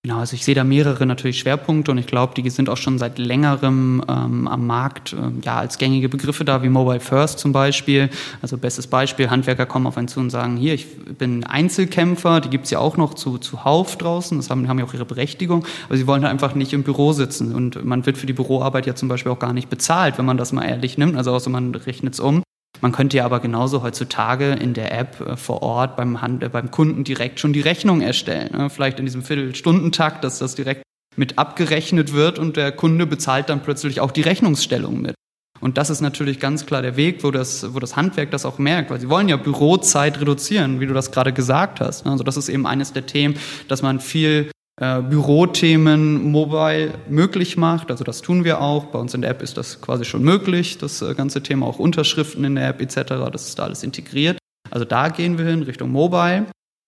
Genau, 0.06 0.20
also 0.20 0.34
ich 0.36 0.44
sehe 0.44 0.54
da 0.54 0.62
mehrere 0.62 1.04
natürlich 1.04 1.40
Schwerpunkte 1.40 1.90
und 1.90 1.98
ich 1.98 2.06
glaube, 2.06 2.40
die 2.40 2.48
sind 2.48 2.68
auch 2.68 2.76
schon 2.76 2.96
seit 2.96 3.18
längerem 3.18 4.00
ähm, 4.06 4.46
am 4.46 4.64
Markt 4.64 5.14
äh, 5.14 5.16
ja 5.44 5.56
als 5.56 5.78
gängige 5.78 6.08
Begriffe 6.08 6.44
da, 6.44 6.62
wie 6.62 6.68
Mobile 6.68 7.00
First 7.00 7.40
zum 7.40 7.50
Beispiel. 7.50 8.08
Also 8.40 8.56
bestes 8.56 8.86
Beispiel, 8.86 9.30
Handwerker 9.30 9.66
kommen 9.66 9.84
auf 9.88 9.98
einen 9.98 10.06
zu 10.06 10.20
und 10.20 10.30
sagen, 10.30 10.58
hier, 10.58 10.74
ich 10.74 10.86
bin 11.18 11.42
Einzelkämpfer, 11.42 12.40
die 12.40 12.50
gibt's 12.50 12.70
ja 12.70 12.78
auch 12.78 12.96
noch 12.96 13.14
zu, 13.14 13.38
zuhauf 13.38 13.98
draußen, 13.98 14.38
das 14.38 14.48
haben, 14.48 14.68
haben 14.68 14.78
ja 14.78 14.84
auch 14.84 14.94
ihre 14.94 15.06
Berechtigung, 15.06 15.66
aber 15.88 15.96
sie 15.96 16.06
wollen 16.06 16.22
halt 16.22 16.30
einfach 16.30 16.54
nicht 16.54 16.72
im 16.72 16.84
Büro 16.84 17.12
sitzen 17.12 17.52
und 17.52 17.84
man 17.84 18.06
wird 18.06 18.16
für 18.16 18.26
die 18.26 18.32
Büroarbeit 18.32 18.86
ja 18.86 18.94
zum 18.94 19.08
Beispiel 19.08 19.32
auch 19.32 19.40
gar 19.40 19.52
nicht 19.52 19.68
bezahlt, 19.68 20.18
wenn 20.18 20.24
man 20.24 20.36
das 20.36 20.52
mal 20.52 20.62
ehrlich 20.62 20.98
nimmt, 20.98 21.16
also 21.16 21.32
außer 21.32 21.50
man 21.50 21.74
rechnet 21.74 22.20
um. 22.20 22.44
Man 22.80 22.92
könnte 22.92 23.16
ja 23.16 23.24
aber 23.24 23.40
genauso 23.40 23.82
heutzutage 23.82 24.52
in 24.52 24.74
der 24.74 24.96
App 24.96 25.20
äh, 25.20 25.36
vor 25.36 25.62
Ort 25.62 25.96
beim, 25.96 26.20
Hand, 26.20 26.42
äh, 26.42 26.48
beim 26.48 26.70
Kunden 26.70 27.04
direkt 27.04 27.40
schon 27.40 27.52
die 27.52 27.60
Rechnung 27.60 28.00
erstellen. 28.00 28.50
Ne? 28.52 28.70
Vielleicht 28.70 28.98
in 28.98 29.06
diesem 29.06 29.22
Viertelstundentakt, 29.22 30.24
dass 30.24 30.38
das 30.38 30.54
direkt 30.54 30.82
mit 31.16 31.38
abgerechnet 31.38 32.12
wird 32.12 32.38
und 32.38 32.56
der 32.56 32.72
Kunde 32.72 33.06
bezahlt 33.06 33.48
dann 33.48 33.62
plötzlich 33.62 34.00
auch 34.00 34.10
die 34.10 34.20
Rechnungsstellung 34.20 35.00
mit. 35.00 35.14
Und 35.60 35.78
das 35.78 35.88
ist 35.88 36.02
natürlich 36.02 36.38
ganz 36.38 36.66
klar 36.66 36.82
der 36.82 36.96
Weg, 36.96 37.24
wo 37.24 37.30
das, 37.30 37.74
wo 37.74 37.78
das 37.78 37.96
Handwerk 37.96 38.30
das 38.30 38.44
auch 38.44 38.58
merkt, 38.58 38.90
weil 38.90 39.00
sie 39.00 39.08
wollen 39.08 39.28
ja 39.28 39.36
Bürozeit 39.36 40.20
reduzieren, 40.20 40.80
wie 40.80 40.86
du 40.86 40.92
das 40.92 41.12
gerade 41.12 41.32
gesagt 41.32 41.80
hast. 41.80 42.04
Ne? 42.04 42.12
Also 42.12 42.24
das 42.24 42.36
ist 42.36 42.50
eben 42.50 42.66
eines 42.66 42.92
der 42.92 43.06
Themen, 43.06 43.36
dass 43.68 43.80
man 43.80 44.00
viel 44.00 44.50
äh, 44.78 45.00
Bürothemen 45.00 46.30
mobile 46.30 46.92
möglich 47.08 47.56
macht. 47.56 47.90
Also 47.90 48.04
das 48.04 48.20
tun 48.20 48.44
wir 48.44 48.60
auch. 48.60 48.86
Bei 48.86 48.98
uns 48.98 49.14
in 49.14 49.22
der 49.22 49.30
App 49.30 49.42
ist 49.42 49.56
das 49.56 49.80
quasi 49.80 50.04
schon 50.04 50.22
möglich, 50.22 50.78
das 50.78 51.00
äh, 51.02 51.14
ganze 51.14 51.42
Thema 51.42 51.66
auch 51.66 51.78
Unterschriften 51.78 52.44
in 52.44 52.56
der 52.56 52.68
App 52.68 52.80
etc. 52.80 53.14
Das 53.32 53.48
ist 53.48 53.58
da 53.58 53.64
alles 53.64 53.82
integriert. 53.82 54.38
Also 54.70 54.84
da 54.84 55.08
gehen 55.08 55.38
wir 55.38 55.46
hin 55.46 55.62
Richtung 55.62 55.90
Mobile. 55.90 56.46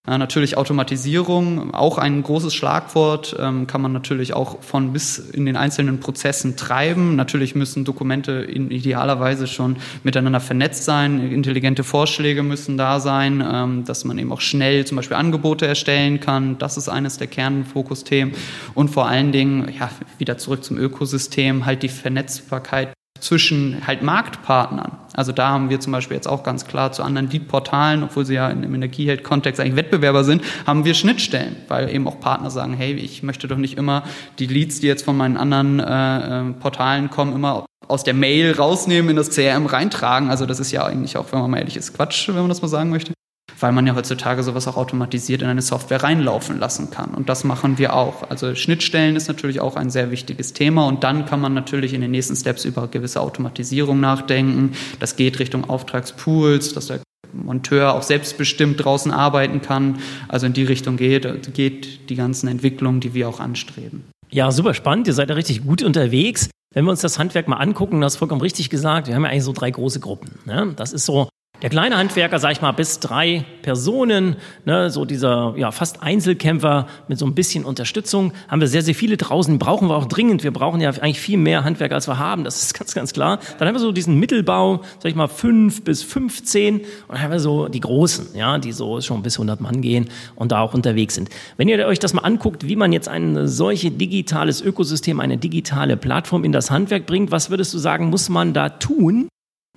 Ja, 0.08 0.16
natürlich 0.16 0.56
Automatisierung, 0.56 1.74
auch 1.74 1.98
ein 1.98 2.22
großes 2.22 2.54
Schlagwort, 2.54 3.36
ähm, 3.38 3.66
kann 3.66 3.82
man 3.82 3.92
natürlich 3.92 4.32
auch 4.32 4.62
von 4.62 4.94
bis 4.94 5.18
in 5.18 5.44
den 5.44 5.54
einzelnen 5.54 6.00
Prozessen 6.00 6.56
treiben. 6.56 7.14
Natürlich 7.14 7.54
müssen 7.54 7.84
Dokumente 7.84 8.32
in 8.32 8.70
idealerweise 8.70 9.46
schon 9.46 9.76
miteinander 10.04 10.40
vernetzt 10.40 10.84
sein, 10.84 11.20
intelligente 11.30 11.84
Vorschläge 11.84 12.42
müssen 12.42 12.78
da 12.78 13.00
sein, 13.00 13.44
ähm, 13.46 13.84
dass 13.84 14.06
man 14.06 14.16
eben 14.16 14.32
auch 14.32 14.40
schnell 14.40 14.86
zum 14.86 14.96
Beispiel 14.96 15.18
Angebote 15.18 15.66
erstellen 15.66 16.20
kann. 16.20 16.56
Das 16.56 16.78
ist 16.78 16.88
eines 16.88 17.18
der 17.18 17.26
Kernfokusthemen. 17.26 18.32
Und 18.72 18.88
vor 18.88 19.08
allen 19.08 19.30
Dingen, 19.30 19.70
ja, 19.78 19.90
wieder 20.16 20.38
zurück 20.38 20.64
zum 20.64 20.78
Ökosystem, 20.78 21.66
halt 21.66 21.82
die 21.82 21.90
Vernetzbarkeit 21.90 22.94
zwischen 23.20 23.86
halt 23.86 24.02
Marktpartnern. 24.02 24.92
Also 25.14 25.32
da 25.32 25.48
haben 25.48 25.70
wir 25.70 25.80
zum 25.80 25.92
Beispiel 25.92 26.16
jetzt 26.16 26.28
auch 26.28 26.42
ganz 26.42 26.66
klar 26.66 26.92
zu 26.92 27.02
anderen 27.02 27.28
Lead-Portalen, 27.30 28.04
obwohl 28.04 28.24
sie 28.24 28.34
ja 28.34 28.48
im 28.48 28.74
Energieheld-Kontext 28.74 29.60
eigentlich 29.60 29.76
Wettbewerber 29.76 30.24
sind, 30.24 30.42
haben 30.66 30.84
wir 30.84 30.94
Schnittstellen, 30.94 31.56
weil 31.68 31.92
eben 31.92 32.06
auch 32.06 32.20
Partner 32.20 32.50
sagen, 32.50 32.74
hey, 32.74 32.92
ich 32.94 33.22
möchte 33.22 33.48
doch 33.48 33.56
nicht 33.56 33.76
immer 33.76 34.04
die 34.38 34.46
Leads, 34.46 34.80
die 34.80 34.86
jetzt 34.86 35.04
von 35.04 35.16
meinen 35.16 35.36
anderen 35.36 35.80
äh, 35.80 36.40
äh 36.40 36.52
Portalen 36.52 37.10
kommen, 37.10 37.34
immer 37.34 37.66
aus 37.88 38.04
der 38.04 38.14
Mail 38.14 38.52
rausnehmen, 38.52 39.10
in 39.10 39.16
das 39.16 39.30
CRM 39.30 39.66
reintragen. 39.66 40.30
Also 40.30 40.46
das 40.46 40.60
ist 40.60 40.70
ja 40.70 40.84
eigentlich 40.84 41.16
auch, 41.16 41.32
wenn 41.32 41.40
man 41.40 41.50
mal 41.50 41.58
ehrlich 41.58 41.76
ist, 41.76 41.94
Quatsch, 41.94 42.28
wenn 42.28 42.36
man 42.36 42.48
das 42.48 42.62
mal 42.62 42.68
sagen 42.68 42.90
möchte 42.90 43.12
weil 43.60 43.72
man 43.72 43.86
ja 43.86 43.94
heutzutage 43.94 44.42
sowas 44.42 44.68
auch 44.68 44.76
automatisiert 44.76 45.42
in 45.42 45.48
eine 45.48 45.62
Software 45.62 46.02
reinlaufen 46.02 46.58
lassen 46.58 46.90
kann. 46.90 47.10
Und 47.14 47.28
das 47.28 47.44
machen 47.44 47.78
wir 47.78 47.94
auch. 47.94 48.30
Also 48.30 48.54
Schnittstellen 48.54 49.16
ist 49.16 49.28
natürlich 49.28 49.60
auch 49.60 49.76
ein 49.76 49.90
sehr 49.90 50.10
wichtiges 50.10 50.52
Thema. 50.52 50.86
Und 50.86 51.04
dann 51.04 51.26
kann 51.26 51.40
man 51.40 51.54
natürlich 51.54 51.94
in 51.94 52.00
den 52.00 52.10
nächsten 52.10 52.36
Steps 52.36 52.64
über 52.64 52.88
gewisse 52.88 53.20
Automatisierung 53.20 54.00
nachdenken. 54.00 54.72
Das 55.00 55.16
geht 55.16 55.38
Richtung 55.38 55.68
Auftragspools, 55.68 56.74
dass 56.74 56.86
der 56.86 57.00
Monteur 57.32 57.94
auch 57.94 58.02
selbstbestimmt 58.02 58.84
draußen 58.84 59.12
arbeiten 59.12 59.60
kann. 59.60 59.98
Also 60.28 60.46
in 60.46 60.52
die 60.52 60.64
Richtung 60.64 60.96
geht, 60.96 61.54
geht 61.54 62.10
die 62.10 62.14
ganzen 62.14 62.48
Entwicklungen, 62.48 63.00
die 63.00 63.14
wir 63.14 63.28
auch 63.28 63.40
anstreben. 63.40 64.04
Ja, 64.30 64.52
super 64.52 64.74
spannend. 64.74 65.06
Ihr 65.06 65.14
seid 65.14 65.30
ja 65.30 65.34
richtig 65.34 65.64
gut 65.64 65.82
unterwegs. 65.82 66.50
Wenn 66.74 66.84
wir 66.84 66.90
uns 66.90 67.00
das 67.00 67.18
Handwerk 67.18 67.48
mal 67.48 67.56
angucken, 67.56 68.00
das 68.00 68.14
ist 68.14 68.18
vollkommen 68.18 68.42
richtig 68.42 68.68
gesagt, 68.68 69.08
wir 69.08 69.14
haben 69.14 69.24
ja 69.24 69.30
eigentlich 69.30 69.44
so 69.44 69.52
drei 69.52 69.70
große 69.70 70.00
Gruppen. 70.00 70.38
Ne? 70.44 70.74
Das 70.76 70.92
ist 70.92 71.06
so 71.06 71.28
der 71.62 71.70
kleine 71.70 71.96
Handwerker, 71.96 72.38
sag 72.38 72.52
ich 72.52 72.60
mal, 72.60 72.70
bis 72.70 73.00
drei 73.00 73.44
Personen, 73.62 74.36
ne, 74.64 74.90
so 74.90 75.04
dieser 75.04 75.54
ja 75.56 75.72
fast 75.72 76.02
Einzelkämpfer 76.02 76.86
mit 77.08 77.18
so 77.18 77.26
ein 77.26 77.34
bisschen 77.34 77.64
Unterstützung, 77.64 78.32
haben 78.46 78.60
wir 78.60 78.68
sehr, 78.68 78.82
sehr 78.82 78.94
viele 78.94 79.16
draußen, 79.16 79.58
brauchen 79.58 79.88
wir 79.88 79.96
auch 79.96 80.06
dringend. 80.06 80.44
Wir 80.44 80.52
brauchen 80.52 80.80
ja 80.80 80.90
eigentlich 80.90 81.20
viel 81.20 81.36
mehr 81.36 81.64
Handwerker, 81.64 81.96
als 81.96 82.06
wir 82.06 82.18
haben, 82.18 82.44
das 82.44 82.62
ist 82.62 82.74
ganz, 82.78 82.94
ganz 82.94 83.12
klar. 83.12 83.40
Dann 83.58 83.66
haben 83.66 83.74
wir 83.74 83.80
so 83.80 83.90
diesen 83.90 84.20
Mittelbau, 84.20 84.82
sag 85.00 85.10
ich 85.10 85.16
mal, 85.16 85.26
fünf 85.26 85.82
bis 85.82 86.02
15 86.04 86.76
und 86.76 86.84
dann 87.08 87.20
haben 87.20 87.32
wir 87.32 87.40
so 87.40 87.68
die 87.68 87.80
Großen, 87.80 88.36
ja, 88.36 88.58
die 88.58 88.72
so 88.72 89.00
schon 89.00 89.22
bis 89.22 89.34
100 89.36 89.60
Mann 89.60 89.80
gehen 89.80 90.10
und 90.36 90.52
da 90.52 90.60
auch 90.60 90.74
unterwegs 90.74 91.16
sind. 91.16 91.28
Wenn 91.56 91.68
ihr 91.68 91.84
euch 91.86 91.98
das 91.98 92.14
mal 92.14 92.22
anguckt, 92.22 92.68
wie 92.68 92.76
man 92.76 92.92
jetzt 92.92 93.08
ein 93.08 93.48
solche 93.48 93.90
digitales 93.90 94.60
Ökosystem, 94.62 95.18
eine 95.18 95.38
digitale 95.38 95.96
Plattform 95.96 96.44
in 96.44 96.52
das 96.52 96.70
Handwerk 96.70 97.06
bringt, 97.06 97.32
was 97.32 97.50
würdest 97.50 97.74
du 97.74 97.78
sagen, 97.78 98.10
muss 98.10 98.28
man 98.28 98.52
da 98.52 98.68
tun, 98.68 99.28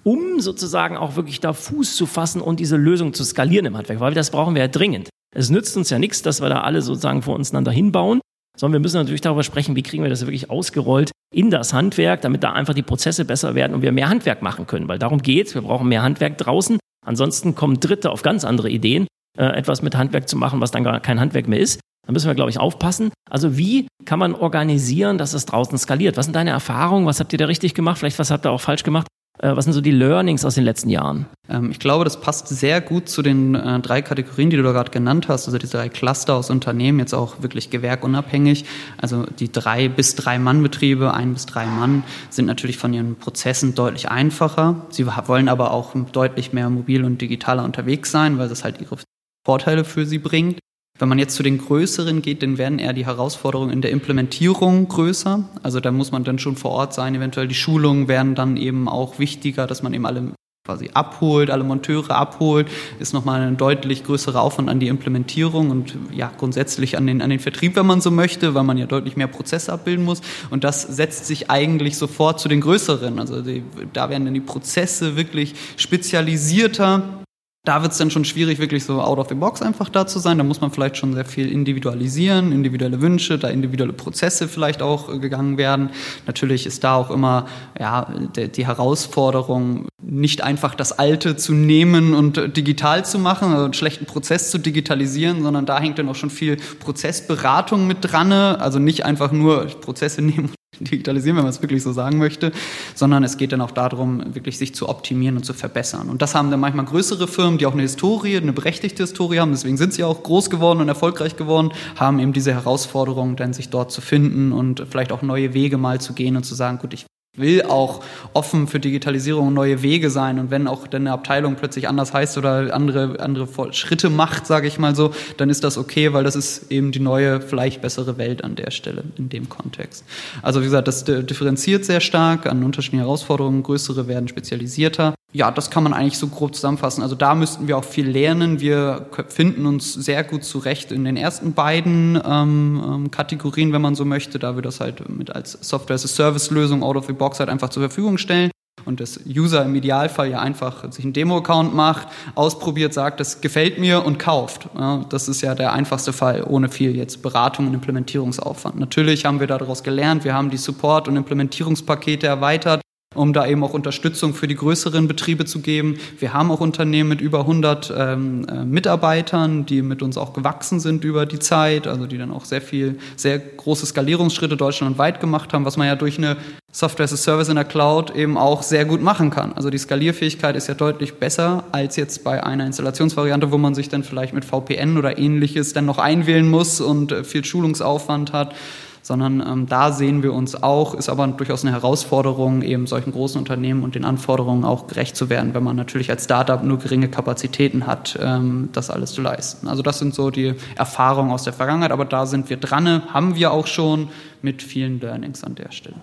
um 0.03 0.39
sozusagen 0.39 0.97
auch 0.97 1.15
wirklich 1.15 1.39
da 1.39 1.53
Fuß 1.53 1.95
zu 1.95 2.05
fassen 2.05 2.41
und 2.41 2.59
diese 2.59 2.77
Lösung 2.77 3.13
zu 3.13 3.23
skalieren 3.23 3.65
im 3.65 3.77
Handwerk, 3.77 3.99
weil 3.99 4.13
das 4.13 4.31
brauchen 4.31 4.55
wir 4.55 4.63
ja 4.63 4.67
dringend. 4.67 5.09
Es 5.35 5.49
nützt 5.49 5.77
uns 5.77 5.89
ja 5.89 5.99
nichts, 5.99 6.21
dass 6.21 6.41
wir 6.41 6.49
da 6.49 6.61
alle 6.61 6.81
sozusagen 6.81 7.21
vor 7.21 7.35
uns 7.35 7.51
einander 7.51 7.71
hinbauen, 7.71 8.19
sondern 8.57 8.79
wir 8.79 8.83
müssen 8.83 8.97
natürlich 8.97 9.21
darüber 9.21 9.43
sprechen, 9.43 9.75
wie 9.75 9.83
kriegen 9.83 10.03
wir 10.03 10.09
das 10.09 10.21
wirklich 10.21 10.49
ausgerollt 10.49 11.11
in 11.33 11.49
das 11.49 11.73
Handwerk, 11.73 12.21
damit 12.21 12.43
da 12.43 12.51
einfach 12.51 12.73
die 12.73 12.81
Prozesse 12.81 13.23
besser 13.23 13.55
werden 13.55 13.73
und 13.73 13.81
wir 13.81 13.91
mehr 13.91 14.09
Handwerk 14.09 14.41
machen 14.41 14.67
können, 14.67 14.87
weil 14.87 14.99
darum 14.99 15.21
geht's. 15.21 15.55
Wir 15.55 15.61
brauchen 15.61 15.87
mehr 15.87 16.03
Handwerk 16.03 16.37
draußen. 16.37 16.77
Ansonsten 17.05 17.55
kommen 17.55 17.79
Dritte 17.79 18.11
auf 18.11 18.21
ganz 18.21 18.43
andere 18.43 18.69
Ideen, 18.69 19.07
äh, 19.37 19.45
etwas 19.45 19.81
mit 19.81 19.95
Handwerk 19.95 20.27
zu 20.27 20.35
machen, 20.37 20.59
was 20.59 20.71
dann 20.71 20.83
gar 20.83 20.99
kein 20.99 21.19
Handwerk 21.19 21.47
mehr 21.47 21.59
ist. 21.59 21.79
Da 22.05 22.11
müssen 22.11 22.27
wir, 22.27 22.35
glaube 22.35 22.49
ich, 22.49 22.59
aufpassen. 22.59 23.11
Also 23.29 23.57
wie 23.57 23.87
kann 24.05 24.19
man 24.19 24.35
organisieren, 24.35 25.17
dass 25.17 25.33
es 25.33 25.45
draußen 25.45 25.77
skaliert? 25.77 26.17
Was 26.17 26.25
sind 26.25 26.35
deine 26.35 26.49
Erfahrungen? 26.49 27.05
Was 27.05 27.19
habt 27.19 27.31
ihr 27.31 27.39
da 27.39 27.45
richtig 27.45 27.73
gemacht? 27.73 27.99
Vielleicht 27.99 28.19
was 28.19 28.31
habt 28.31 28.45
ihr 28.45 28.51
auch 28.51 28.61
falsch 28.61 28.83
gemacht? 28.83 29.07
Äh, 29.39 29.55
was 29.55 29.65
sind 29.65 29.73
so 29.73 29.81
die 29.81 29.91
Learnings 29.91 30.45
aus 30.45 30.55
den 30.55 30.63
letzten 30.63 30.89
Jahren? 30.89 31.25
Ähm, 31.49 31.71
ich 31.71 31.79
glaube, 31.79 32.03
das 32.03 32.19
passt 32.19 32.47
sehr 32.47 32.81
gut 32.81 33.09
zu 33.09 33.21
den 33.21 33.55
äh, 33.55 33.79
drei 33.79 34.01
Kategorien, 34.01 34.49
die 34.49 34.57
du 34.57 34.63
da 34.63 34.71
gerade 34.71 34.91
genannt 34.91 35.27
hast, 35.27 35.47
also 35.47 35.57
diese 35.57 35.77
drei 35.77 35.89
Cluster 35.89 36.35
aus 36.35 36.49
Unternehmen, 36.49 36.99
jetzt 36.99 37.13
auch 37.13 37.41
wirklich 37.41 37.69
gewerkunabhängig. 37.69 38.65
Also 38.97 39.25
die 39.25 39.51
drei 39.51 39.89
bis 39.89 40.15
drei 40.15 40.37
Mann-Betriebe, 40.37 41.13
ein 41.13 41.33
bis 41.33 41.45
drei 41.45 41.65
Mann, 41.65 42.03
sind 42.29 42.45
natürlich 42.45 42.77
von 42.77 42.93
ihren 42.93 43.15
Prozessen 43.15 43.73
deutlich 43.75 44.09
einfacher. 44.09 44.85
Sie 44.89 45.07
wollen 45.07 45.49
aber 45.49 45.71
auch 45.71 45.95
deutlich 46.11 46.53
mehr 46.53 46.69
mobil 46.69 47.03
und 47.03 47.21
digitaler 47.21 47.63
unterwegs 47.63 48.11
sein, 48.11 48.37
weil 48.37 48.49
das 48.49 48.63
halt 48.63 48.79
ihre 48.81 48.97
Vorteile 49.45 49.83
für 49.83 50.05
sie 50.05 50.19
bringt. 50.19 50.59
Wenn 51.01 51.09
man 51.09 51.17
jetzt 51.17 51.33
zu 51.33 51.41
den 51.41 51.57
größeren 51.57 52.21
geht, 52.21 52.43
dann 52.43 52.59
werden 52.59 52.77
eher 52.77 52.93
die 52.93 53.07
Herausforderungen 53.07 53.71
in 53.71 53.81
der 53.81 53.89
Implementierung 53.89 54.87
größer. 54.87 55.43
Also 55.63 55.79
da 55.79 55.91
muss 55.91 56.11
man 56.11 56.23
dann 56.23 56.37
schon 56.37 56.55
vor 56.55 56.69
Ort 56.69 56.93
sein. 56.93 57.15
Eventuell 57.15 57.47
die 57.47 57.55
Schulungen 57.55 58.07
werden 58.07 58.35
dann 58.35 58.55
eben 58.55 58.87
auch 58.87 59.17
wichtiger, 59.17 59.65
dass 59.65 59.81
man 59.81 59.95
eben 59.95 60.05
alle 60.05 60.33
quasi 60.63 60.91
abholt, 60.93 61.49
alle 61.49 61.63
Monteure 61.63 62.11
abholt, 62.11 62.67
ist 62.99 63.13
nochmal 63.13 63.41
ein 63.41 63.57
deutlich 63.57 64.03
größerer 64.03 64.39
Aufwand 64.39 64.69
an 64.69 64.79
die 64.79 64.89
Implementierung 64.89 65.71
und 65.71 65.97
ja, 66.13 66.31
grundsätzlich 66.37 66.97
an 66.97 67.07
den, 67.07 67.23
an 67.23 67.31
den 67.31 67.39
Vertrieb, 67.39 67.75
wenn 67.75 67.87
man 67.87 67.99
so 67.99 68.11
möchte, 68.11 68.53
weil 68.53 68.61
man 68.61 68.77
ja 68.77 68.85
deutlich 68.85 69.17
mehr 69.17 69.25
Prozesse 69.25 69.73
abbilden 69.73 70.05
muss. 70.05 70.21
Und 70.51 70.63
das 70.63 70.83
setzt 70.83 71.25
sich 71.25 71.49
eigentlich 71.49 71.97
sofort 71.97 72.39
zu 72.39 72.47
den 72.47 72.61
größeren. 72.61 73.17
Also 73.17 73.41
die, 73.41 73.63
da 73.91 74.11
werden 74.11 74.25
dann 74.25 74.35
die 74.35 74.39
Prozesse 74.39 75.15
wirklich 75.15 75.55
spezialisierter 75.77 77.20
da 77.63 77.83
wird 77.83 77.91
es 77.91 77.99
dann 77.99 78.09
schon 78.09 78.25
schwierig, 78.25 78.57
wirklich 78.57 78.83
so 78.83 78.99
out 79.01 79.19
of 79.19 79.29
the 79.29 79.35
box 79.35 79.61
einfach 79.61 79.87
da 79.87 80.07
zu 80.07 80.17
sein. 80.17 80.39
Da 80.39 80.43
muss 80.43 80.61
man 80.61 80.71
vielleicht 80.71 80.97
schon 80.97 81.13
sehr 81.13 81.25
viel 81.25 81.51
individualisieren, 81.51 82.51
individuelle 82.51 83.01
Wünsche, 83.01 83.37
da 83.37 83.49
individuelle 83.49 83.93
Prozesse 83.93 84.47
vielleicht 84.47 84.81
auch 84.81 85.13
äh, 85.13 85.19
gegangen 85.19 85.57
werden. 85.57 85.91
Natürlich 86.25 86.65
ist 86.65 86.83
da 86.83 86.95
auch 86.95 87.11
immer 87.11 87.45
ja, 87.79 88.07
die 88.35 88.65
Herausforderung, 88.65 89.87
nicht 90.03 90.43
einfach 90.43 90.75
das 90.75 90.97
Alte 90.97 91.35
zu 91.35 91.53
nehmen 91.53 92.13
und 92.13 92.57
digital 92.57 93.05
zu 93.05 93.19
machen, 93.19 93.51
also 93.51 93.65
einen 93.65 93.73
schlechten 93.73 94.05
Prozess 94.05 94.51
zu 94.51 94.57
digitalisieren, 94.57 95.43
sondern 95.43 95.65
da 95.65 95.79
hängt 95.79 95.99
dann 95.99 96.09
auch 96.09 96.15
schon 96.15 96.29
viel 96.29 96.57
Prozessberatung 96.79 97.87
mit 97.87 97.99
dran. 98.01 98.31
Also 98.31 98.79
nicht 98.79 99.05
einfach 99.05 99.31
nur 99.31 99.65
Prozesse 99.65 100.21
nehmen 100.21 100.51
digitalisieren, 100.79 101.37
wenn 101.37 101.43
man 101.43 101.51
es 101.51 101.61
wirklich 101.61 101.83
so 101.83 101.91
sagen 101.91 102.17
möchte, 102.17 102.51
sondern 102.95 103.23
es 103.23 103.37
geht 103.37 103.51
dann 103.51 103.61
auch 103.61 103.71
darum, 103.71 104.33
wirklich 104.33 104.57
sich 104.57 104.73
zu 104.73 104.89
optimieren 104.89 105.37
und 105.37 105.43
zu 105.43 105.53
verbessern. 105.53 106.09
Und 106.09 106.21
das 106.21 106.33
haben 106.33 106.49
dann 106.49 106.59
manchmal 106.59 106.85
größere 106.85 107.27
Firmen, 107.27 107.57
die 107.57 107.65
auch 107.65 107.73
eine 107.73 107.83
Historie, 107.83 108.37
eine 108.37 108.53
berechtigte 108.53 109.03
Historie 109.03 109.39
haben, 109.39 109.51
deswegen 109.51 109.77
sind 109.77 109.93
sie 109.93 110.03
auch 110.03 110.23
groß 110.23 110.49
geworden 110.49 110.79
und 110.79 110.87
erfolgreich 110.87 111.35
geworden, 111.35 111.71
haben 111.97 112.19
eben 112.19 112.33
diese 112.33 112.53
Herausforderung, 112.53 113.35
dann 113.35 113.53
sich 113.53 113.69
dort 113.69 113.91
zu 113.91 114.01
finden 114.01 114.51
und 114.51 114.83
vielleicht 114.89 115.11
auch 115.11 115.21
neue 115.21 115.53
Wege 115.53 115.77
mal 115.77 116.01
zu 116.01 116.13
gehen 116.13 116.35
und 116.35 116.45
zu 116.45 116.55
sagen, 116.55 116.79
gut, 116.79 116.93
ich 116.93 117.05
will 117.37 117.63
auch 117.63 118.03
offen 118.33 118.67
für 118.67 118.79
Digitalisierung 118.79 119.47
und 119.47 119.53
neue 119.53 119.81
Wege 119.81 120.09
sein. 120.09 120.37
Und 120.37 120.51
wenn 120.51 120.67
auch 120.67 120.85
dann 120.87 121.03
eine 121.03 121.13
Abteilung 121.13 121.55
plötzlich 121.55 121.87
anders 121.87 122.13
heißt 122.13 122.37
oder 122.37 122.73
andere, 122.73 123.19
andere 123.21 123.47
Schritte 123.73 124.09
macht, 124.09 124.45
sage 124.45 124.67
ich 124.67 124.77
mal 124.77 124.95
so, 124.95 125.13
dann 125.37 125.49
ist 125.49 125.63
das 125.63 125.77
okay, 125.77 126.11
weil 126.11 126.25
das 126.25 126.35
ist 126.35 126.71
eben 126.71 126.91
die 126.91 126.99
neue, 126.99 127.39
vielleicht 127.39 127.81
bessere 127.81 128.17
Welt 128.17 128.43
an 128.43 128.55
der 128.55 128.71
Stelle, 128.71 129.05
in 129.17 129.29
dem 129.29 129.47
Kontext. 129.47 130.03
Also 130.41 130.59
wie 130.59 130.65
gesagt, 130.65 130.89
das 130.89 131.05
differenziert 131.05 131.85
sehr 131.85 132.01
stark 132.01 132.47
an 132.47 132.63
unterschiedlichen 132.63 133.03
Herausforderungen. 133.03 133.63
Größere 133.63 134.07
werden 134.07 134.27
spezialisierter. 134.27 135.15
Ja, 135.33 135.49
das 135.49 135.69
kann 135.69 135.83
man 135.83 135.93
eigentlich 135.93 136.17
so 136.17 136.27
grob 136.27 136.55
zusammenfassen. 136.55 137.01
Also 137.01 137.15
da 137.15 137.35
müssten 137.35 137.67
wir 137.67 137.77
auch 137.77 137.85
viel 137.85 138.07
lernen. 138.07 138.59
Wir 138.59 139.05
finden 139.29 139.65
uns 139.65 139.93
sehr 139.93 140.25
gut 140.25 140.43
zurecht 140.43 140.91
in 140.91 141.05
den 141.05 141.15
ersten 141.15 141.53
beiden 141.53 142.21
ähm, 142.25 142.83
ähm, 142.85 143.11
Kategorien, 143.11 143.71
wenn 143.71 143.81
man 143.81 143.95
so 143.95 144.03
möchte, 144.03 144.39
da 144.39 144.55
wir 144.55 144.61
das 144.61 144.81
halt 144.81 145.07
mit 145.07 145.33
als 145.33 145.57
Software-as-a-Service-Lösung 145.61 146.83
out 146.83 146.97
of 146.97 147.05
the 147.05 147.13
box 147.13 147.39
halt 147.39 147.49
einfach 147.49 147.69
zur 147.69 147.81
Verfügung 147.81 148.17
stellen 148.17 148.51
und 148.85 148.99
das 148.99 149.21
User 149.25 149.63
im 149.63 149.75
Idealfall 149.75 150.31
ja 150.31 150.39
einfach 150.39 150.91
sich 150.91 151.05
einen 151.05 151.13
Demo-Account 151.13 151.73
macht, 151.73 152.07
ausprobiert, 152.35 152.93
sagt, 152.93 153.19
das 153.19 153.41
gefällt 153.41 153.79
mir 153.79 154.05
und 154.05 154.19
kauft. 154.19 154.67
Ja, 154.77 155.05
das 155.09 155.29
ist 155.29 155.41
ja 155.41 155.55
der 155.55 155.73
einfachste 155.73 156.13
Fall, 156.13 156.43
ohne 156.47 156.69
viel 156.69 156.95
jetzt 156.95 157.21
Beratung 157.21 157.67
und 157.67 157.73
Implementierungsaufwand. 157.73 158.79
Natürlich 158.79 159.25
haben 159.25 159.39
wir 159.39 159.47
daraus 159.47 159.83
gelernt, 159.83 160.23
wir 160.23 160.33
haben 160.33 160.49
die 160.49 160.57
Support- 160.57 161.07
und 161.07 161.15
Implementierungspakete 161.15 162.27
erweitert 162.27 162.81
um 163.13 163.33
da 163.33 163.45
eben 163.45 163.61
auch 163.61 163.73
Unterstützung 163.73 164.33
für 164.33 164.47
die 164.47 164.55
größeren 164.55 165.05
Betriebe 165.05 165.43
zu 165.43 165.59
geben. 165.59 165.97
Wir 166.17 166.33
haben 166.33 166.49
auch 166.49 166.61
Unternehmen 166.61 167.09
mit 167.09 167.19
über 167.19 167.41
100 167.41 167.93
ähm, 167.93 168.47
äh, 168.47 168.63
Mitarbeitern, 168.63 169.65
die 169.65 169.81
mit 169.81 170.01
uns 170.01 170.17
auch 170.17 170.31
gewachsen 170.31 170.79
sind 170.79 171.03
über 171.03 171.25
die 171.25 171.39
Zeit, 171.39 171.87
also 171.87 172.07
die 172.07 172.17
dann 172.17 172.31
auch 172.31 172.45
sehr 172.45 172.61
viel, 172.61 172.99
sehr 173.17 173.37
große 173.37 173.85
Skalierungsschritte 173.85 174.55
deutschlandweit 174.55 175.19
gemacht 175.19 175.51
haben, 175.51 175.65
was 175.65 175.75
man 175.75 175.87
ja 175.87 175.97
durch 175.97 176.17
eine 176.17 176.37
Software 176.71 177.03
as 177.03 177.11
a 177.11 177.17
Service 177.17 177.49
in 177.49 177.55
der 177.55 177.65
Cloud 177.65 178.15
eben 178.15 178.37
auch 178.37 178.63
sehr 178.63 178.85
gut 178.85 179.01
machen 179.01 179.29
kann. 179.29 179.51
Also 179.51 179.69
die 179.69 179.77
Skalierfähigkeit 179.77 180.55
ist 180.55 180.67
ja 180.67 180.73
deutlich 180.73 181.15
besser 181.15 181.65
als 181.73 181.97
jetzt 181.97 182.23
bei 182.23 182.41
einer 182.41 182.65
Installationsvariante, 182.65 183.51
wo 183.51 183.57
man 183.57 183.75
sich 183.75 183.89
dann 183.89 184.05
vielleicht 184.05 184.33
mit 184.33 184.45
VPN 184.45 184.97
oder 184.97 185.17
ähnliches 185.17 185.73
dann 185.73 185.85
noch 185.85 185.97
einwählen 185.97 186.49
muss 186.49 186.79
und 186.79 187.11
äh, 187.11 187.25
viel 187.25 187.43
Schulungsaufwand 187.43 188.31
hat 188.31 188.55
sondern 189.01 189.41
ähm, 189.41 189.67
da 189.67 189.91
sehen 189.91 190.23
wir 190.23 190.33
uns 190.33 190.61
auch, 190.61 190.93
ist 190.93 191.09
aber 191.09 191.27
durchaus 191.27 191.63
eine 191.63 191.73
Herausforderung, 191.73 192.61
eben 192.61 192.87
solchen 192.87 193.11
großen 193.11 193.39
Unternehmen 193.39 193.83
und 193.83 193.95
den 193.95 194.05
Anforderungen 194.05 194.63
auch 194.63 194.87
gerecht 194.87 195.15
zu 195.15 195.29
werden, 195.29 195.53
wenn 195.53 195.63
man 195.63 195.75
natürlich 195.75 196.09
als 196.09 196.25
Startup 196.25 196.63
nur 196.63 196.79
geringe 196.79 197.09
Kapazitäten 197.09 197.87
hat, 197.87 198.17
ähm, 198.21 198.69
das 198.73 198.89
alles 198.89 199.13
zu 199.13 199.21
leisten. 199.21 199.67
Also 199.67 199.81
das 199.81 199.99
sind 199.99 200.13
so 200.13 200.29
die 200.29 200.55
Erfahrungen 200.75 201.31
aus 201.31 201.43
der 201.43 201.53
Vergangenheit, 201.53 201.91
aber 201.91 202.05
da 202.05 202.25
sind 202.25 202.49
wir 202.49 202.57
dran, 202.57 203.13
haben 203.13 203.35
wir 203.35 203.51
auch 203.51 203.67
schon 203.67 204.09
mit 204.41 204.61
vielen 204.61 204.99
Learnings 204.99 205.43
an 205.43 205.55
der 205.55 205.71
Stelle. 205.71 205.97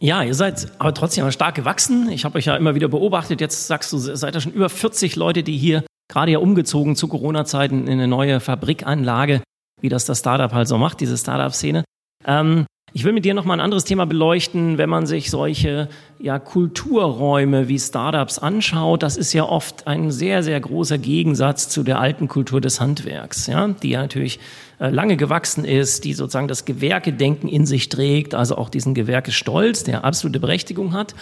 Ja, 0.00 0.22
ihr 0.22 0.34
seid 0.34 0.72
aber 0.78 0.92
trotzdem 0.92 1.30
stark 1.30 1.54
gewachsen. 1.54 2.10
Ich 2.10 2.24
habe 2.24 2.36
euch 2.36 2.46
ja 2.46 2.56
immer 2.56 2.74
wieder 2.74 2.88
beobachtet. 2.88 3.40
Jetzt 3.40 3.66
sagst 3.68 3.92
du, 3.92 3.98
seid 3.98 4.34
ja 4.34 4.40
schon 4.40 4.52
über 4.52 4.68
40 4.68 5.16
Leute, 5.16 5.42
die 5.42 5.56
hier 5.56 5.84
gerade 6.08 6.32
ja 6.32 6.38
umgezogen 6.38 6.96
zu 6.96 7.08
Corona-Zeiten 7.08 7.86
in 7.86 7.94
eine 7.94 8.08
neue 8.08 8.40
Fabrikanlage, 8.40 9.42
wie 9.80 9.88
das 9.88 10.04
das 10.04 10.18
Startup 10.18 10.52
halt 10.52 10.68
so 10.68 10.78
macht, 10.78 11.00
diese 11.00 11.16
Startup-Szene. 11.16 11.84
Ähm, 12.26 12.66
ich 12.96 13.02
will 13.02 13.12
mit 13.12 13.24
dir 13.24 13.34
noch 13.34 13.44
mal 13.44 13.54
ein 13.54 13.60
anderes 13.60 13.82
Thema 13.82 14.06
beleuchten, 14.06 14.78
wenn 14.78 14.88
man 14.88 15.04
sich 15.06 15.28
solche 15.28 15.88
ja, 16.20 16.38
Kulturräume 16.38 17.66
wie 17.66 17.80
Startups 17.80 18.38
anschaut. 18.38 19.02
Das 19.02 19.16
ist 19.16 19.32
ja 19.32 19.42
oft 19.42 19.88
ein 19.88 20.12
sehr, 20.12 20.44
sehr 20.44 20.60
großer 20.60 20.98
Gegensatz 20.98 21.68
zu 21.68 21.82
der 21.82 21.98
alten 21.98 22.28
Kultur 22.28 22.60
des 22.60 22.80
Handwerks, 22.80 23.48
ja, 23.48 23.66
die 23.66 23.90
ja 23.90 24.02
natürlich 24.02 24.38
äh, 24.78 24.90
lange 24.90 25.16
gewachsen 25.16 25.64
ist, 25.64 26.04
die 26.04 26.14
sozusagen 26.14 26.46
das 26.46 26.66
Gewerkedenken 26.66 27.48
in 27.48 27.66
sich 27.66 27.88
trägt, 27.88 28.36
also 28.36 28.56
auch 28.56 28.68
diesen 28.68 28.94
Gewerkestolz, 28.94 29.82
der 29.82 30.04
absolute 30.04 30.38
Berechtigung 30.38 30.92
hat. 30.92 31.16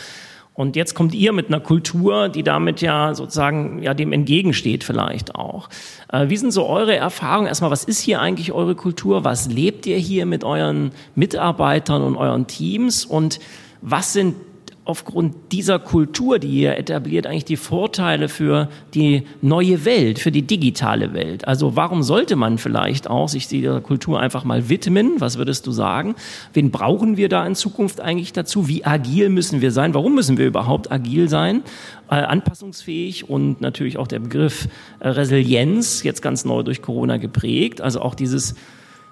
Und 0.54 0.76
jetzt 0.76 0.94
kommt 0.94 1.14
ihr 1.14 1.32
mit 1.32 1.48
einer 1.48 1.60
Kultur, 1.60 2.28
die 2.28 2.42
damit 2.42 2.82
ja 2.82 3.14
sozusagen 3.14 3.82
ja 3.82 3.94
dem 3.94 4.12
entgegensteht 4.12 4.84
vielleicht 4.84 5.34
auch. 5.34 5.68
Äh, 6.12 6.28
wie 6.28 6.36
sind 6.36 6.50
so 6.50 6.66
eure 6.66 6.94
Erfahrungen? 6.94 7.46
Erstmal, 7.46 7.70
was 7.70 7.84
ist 7.84 8.00
hier 8.00 8.20
eigentlich 8.20 8.52
eure 8.52 8.74
Kultur? 8.74 9.24
Was 9.24 9.48
lebt 9.48 9.86
ihr 9.86 9.96
hier 9.96 10.26
mit 10.26 10.44
euren 10.44 10.92
Mitarbeitern 11.14 12.02
und 12.02 12.16
euren 12.16 12.46
Teams? 12.46 13.06
Und 13.06 13.40
was 13.80 14.12
sind 14.12 14.34
aufgrund 14.84 15.52
dieser 15.52 15.78
Kultur, 15.78 16.40
die 16.40 16.48
ihr 16.48 16.76
etabliert, 16.76 17.26
eigentlich 17.26 17.44
die 17.44 17.56
Vorteile 17.56 18.28
für 18.28 18.68
die 18.94 19.22
neue 19.40 19.84
Welt, 19.84 20.18
für 20.18 20.32
die 20.32 20.42
digitale 20.42 21.14
Welt? 21.14 21.46
Also 21.46 21.76
warum 21.76 22.02
sollte 22.02 22.34
man 22.34 22.58
vielleicht 22.58 23.08
auch 23.08 23.28
sich 23.28 23.46
dieser 23.46 23.80
Kultur 23.80 24.18
einfach 24.18 24.42
mal 24.42 24.68
widmen? 24.68 25.20
Was 25.20 25.38
würdest 25.38 25.68
du 25.68 25.72
sagen? 25.72 26.16
Wen 26.52 26.72
brauchen 26.72 27.16
wir 27.16 27.28
da 27.28 27.46
in 27.46 27.54
Zukunft 27.54 28.00
eigentlich 28.00 28.32
dazu? 28.32 28.66
Wie 28.66 28.84
agil 28.84 29.28
müssen 29.28 29.60
wir 29.60 29.70
sein? 29.70 29.94
Warum 29.94 30.16
müssen 30.16 30.36
wir 30.36 30.46
überhaupt 30.46 30.90
agil 30.90 31.28
sein? 31.28 31.62
Äh, 32.10 32.16
anpassungsfähig 32.16 33.30
und 33.30 33.60
natürlich 33.60 33.98
auch 33.98 34.08
der 34.08 34.18
Begriff 34.18 34.68
äh, 34.98 35.08
Resilienz, 35.08 36.02
jetzt 36.02 36.22
ganz 36.22 36.44
neu 36.44 36.64
durch 36.64 36.82
Corona 36.82 37.18
geprägt. 37.18 37.80
Also 37.80 38.00
auch 38.00 38.16
dieses 38.16 38.56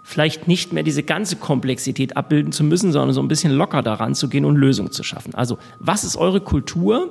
vielleicht 0.03 0.49
nicht 0.49 0.73
mehr 0.73 0.83
diese 0.83 1.03
ganze 1.03 1.37
Komplexität 1.37 2.17
abbilden 2.17 2.53
zu 2.53 2.65
müssen, 2.65 2.93
sondern 2.93 3.15
so 3.15 3.23
ein 3.23 3.29
bisschen 3.29 3.53
locker 3.53 3.83
daran 3.83 4.15
zu 4.15 4.29
gehen 4.29 4.45
und 4.45 4.57
Lösungen 4.57 4.91
zu 4.93 5.03
schaffen. 5.03 5.35
Also, 5.35 5.59
was 5.79 6.05
ist 6.05 6.17
eure 6.17 6.41
Kultur? 6.41 7.11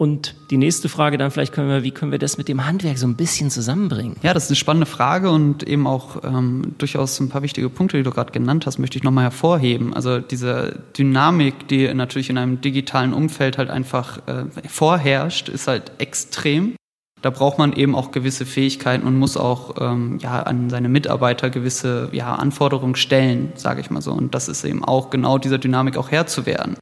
Und 0.00 0.34
die 0.50 0.56
nächste 0.56 0.88
Frage 0.88 1.18
dann 1.18 1.30
vielleicht 1.30 1.52
können 1.52 1.68
wir, 1.68 1.82
wie 1.82 1.90
können 1.90 2.10
wir 2.10 2.18
das 2.18 2.38
mit 2.38 2.48
dem 2.48 2.64
Handwerk 2.64 2.96
so 2.96 3.06
ein 3.06 3.16
bisschen 3.16 3.50
zusammenbringen? 3.50 4.16
Ja, 4.22 4.32
das 4.32 4.44
ist 4.44 4.48
eine 4.48 4.56
spannende 4.56 4.86
Frage 4.86 5.30
und 5.30 5.62
eben 5.62 5.86
auch 5.86 6.24
ähm, 6.24 6.74
durchaus 6.78 7.20
ein 7.20 7.28
paar 7.28 7.42
wichtige 7.42 7.68
Punkte, 7.68 7.98
die 7.98 8.02
du 8.02 8.10
gerade 8.10 8.32
genannt 8.32 8.64
hast, 8.64 8.78
möchte 8.78 8.96
ich 8.96 9.04
nochmal 9.04 9.24
hervorheben. 9.24 9.92
Also 9.92 10.18
diese 10.20 10.80
Dynamik, 10.96 11.68
die 11.68 11.92
natürlich 11.92 12.30
in 12.30 12.38
einem 12.38 12.62
digitalen 12.62 13.12
Umfeld 13.12 13.58
halt 13.58 13.68
einfach 13.68 14.26
äh, 14.26 14.44
vorherrscht, 14.66 15.50
ist 15.50 15.68
halt 15.68 15.92
extrem. 15.98 16.76
Da 17.22 17.30
braucht 17.30 17.58
man 17.58 17.72
eben 17.72 17.94
auch 17.94 18.12
gewisse 18.12 18.46
Fähigkeiten 18.46 19.06
und 19.06 19.18
muss 19.18 19.36
auch 19.36 19.74
ähm, 19.80 20.18
ja, 20.22 20.42
an 20.42 20.70
seine 20.70 20.88
Mitarbeiter 20.88 21.50
gewisse 21.50 22.08
ja, 22.12 22.34
Anforderungen 22.34 22.96
stellen, 22.96 23.52
sage 23.56 23.80
ich 23.80 23.90
mal 23.90 24.00
so. 24.00 24.12
Und 24.12 24.34
das 24.34 24.48
ist 24.48 24.64
eben 24.64 24.84
auch 24.84 25.10
genau 25.10 25.38
dieser 25.38 25.58
Dynamik 25.58 25.96
auch 25.96 26.10
Herr 26.10 26.26
zu 26.26 26.46
werden. 26.46 26.76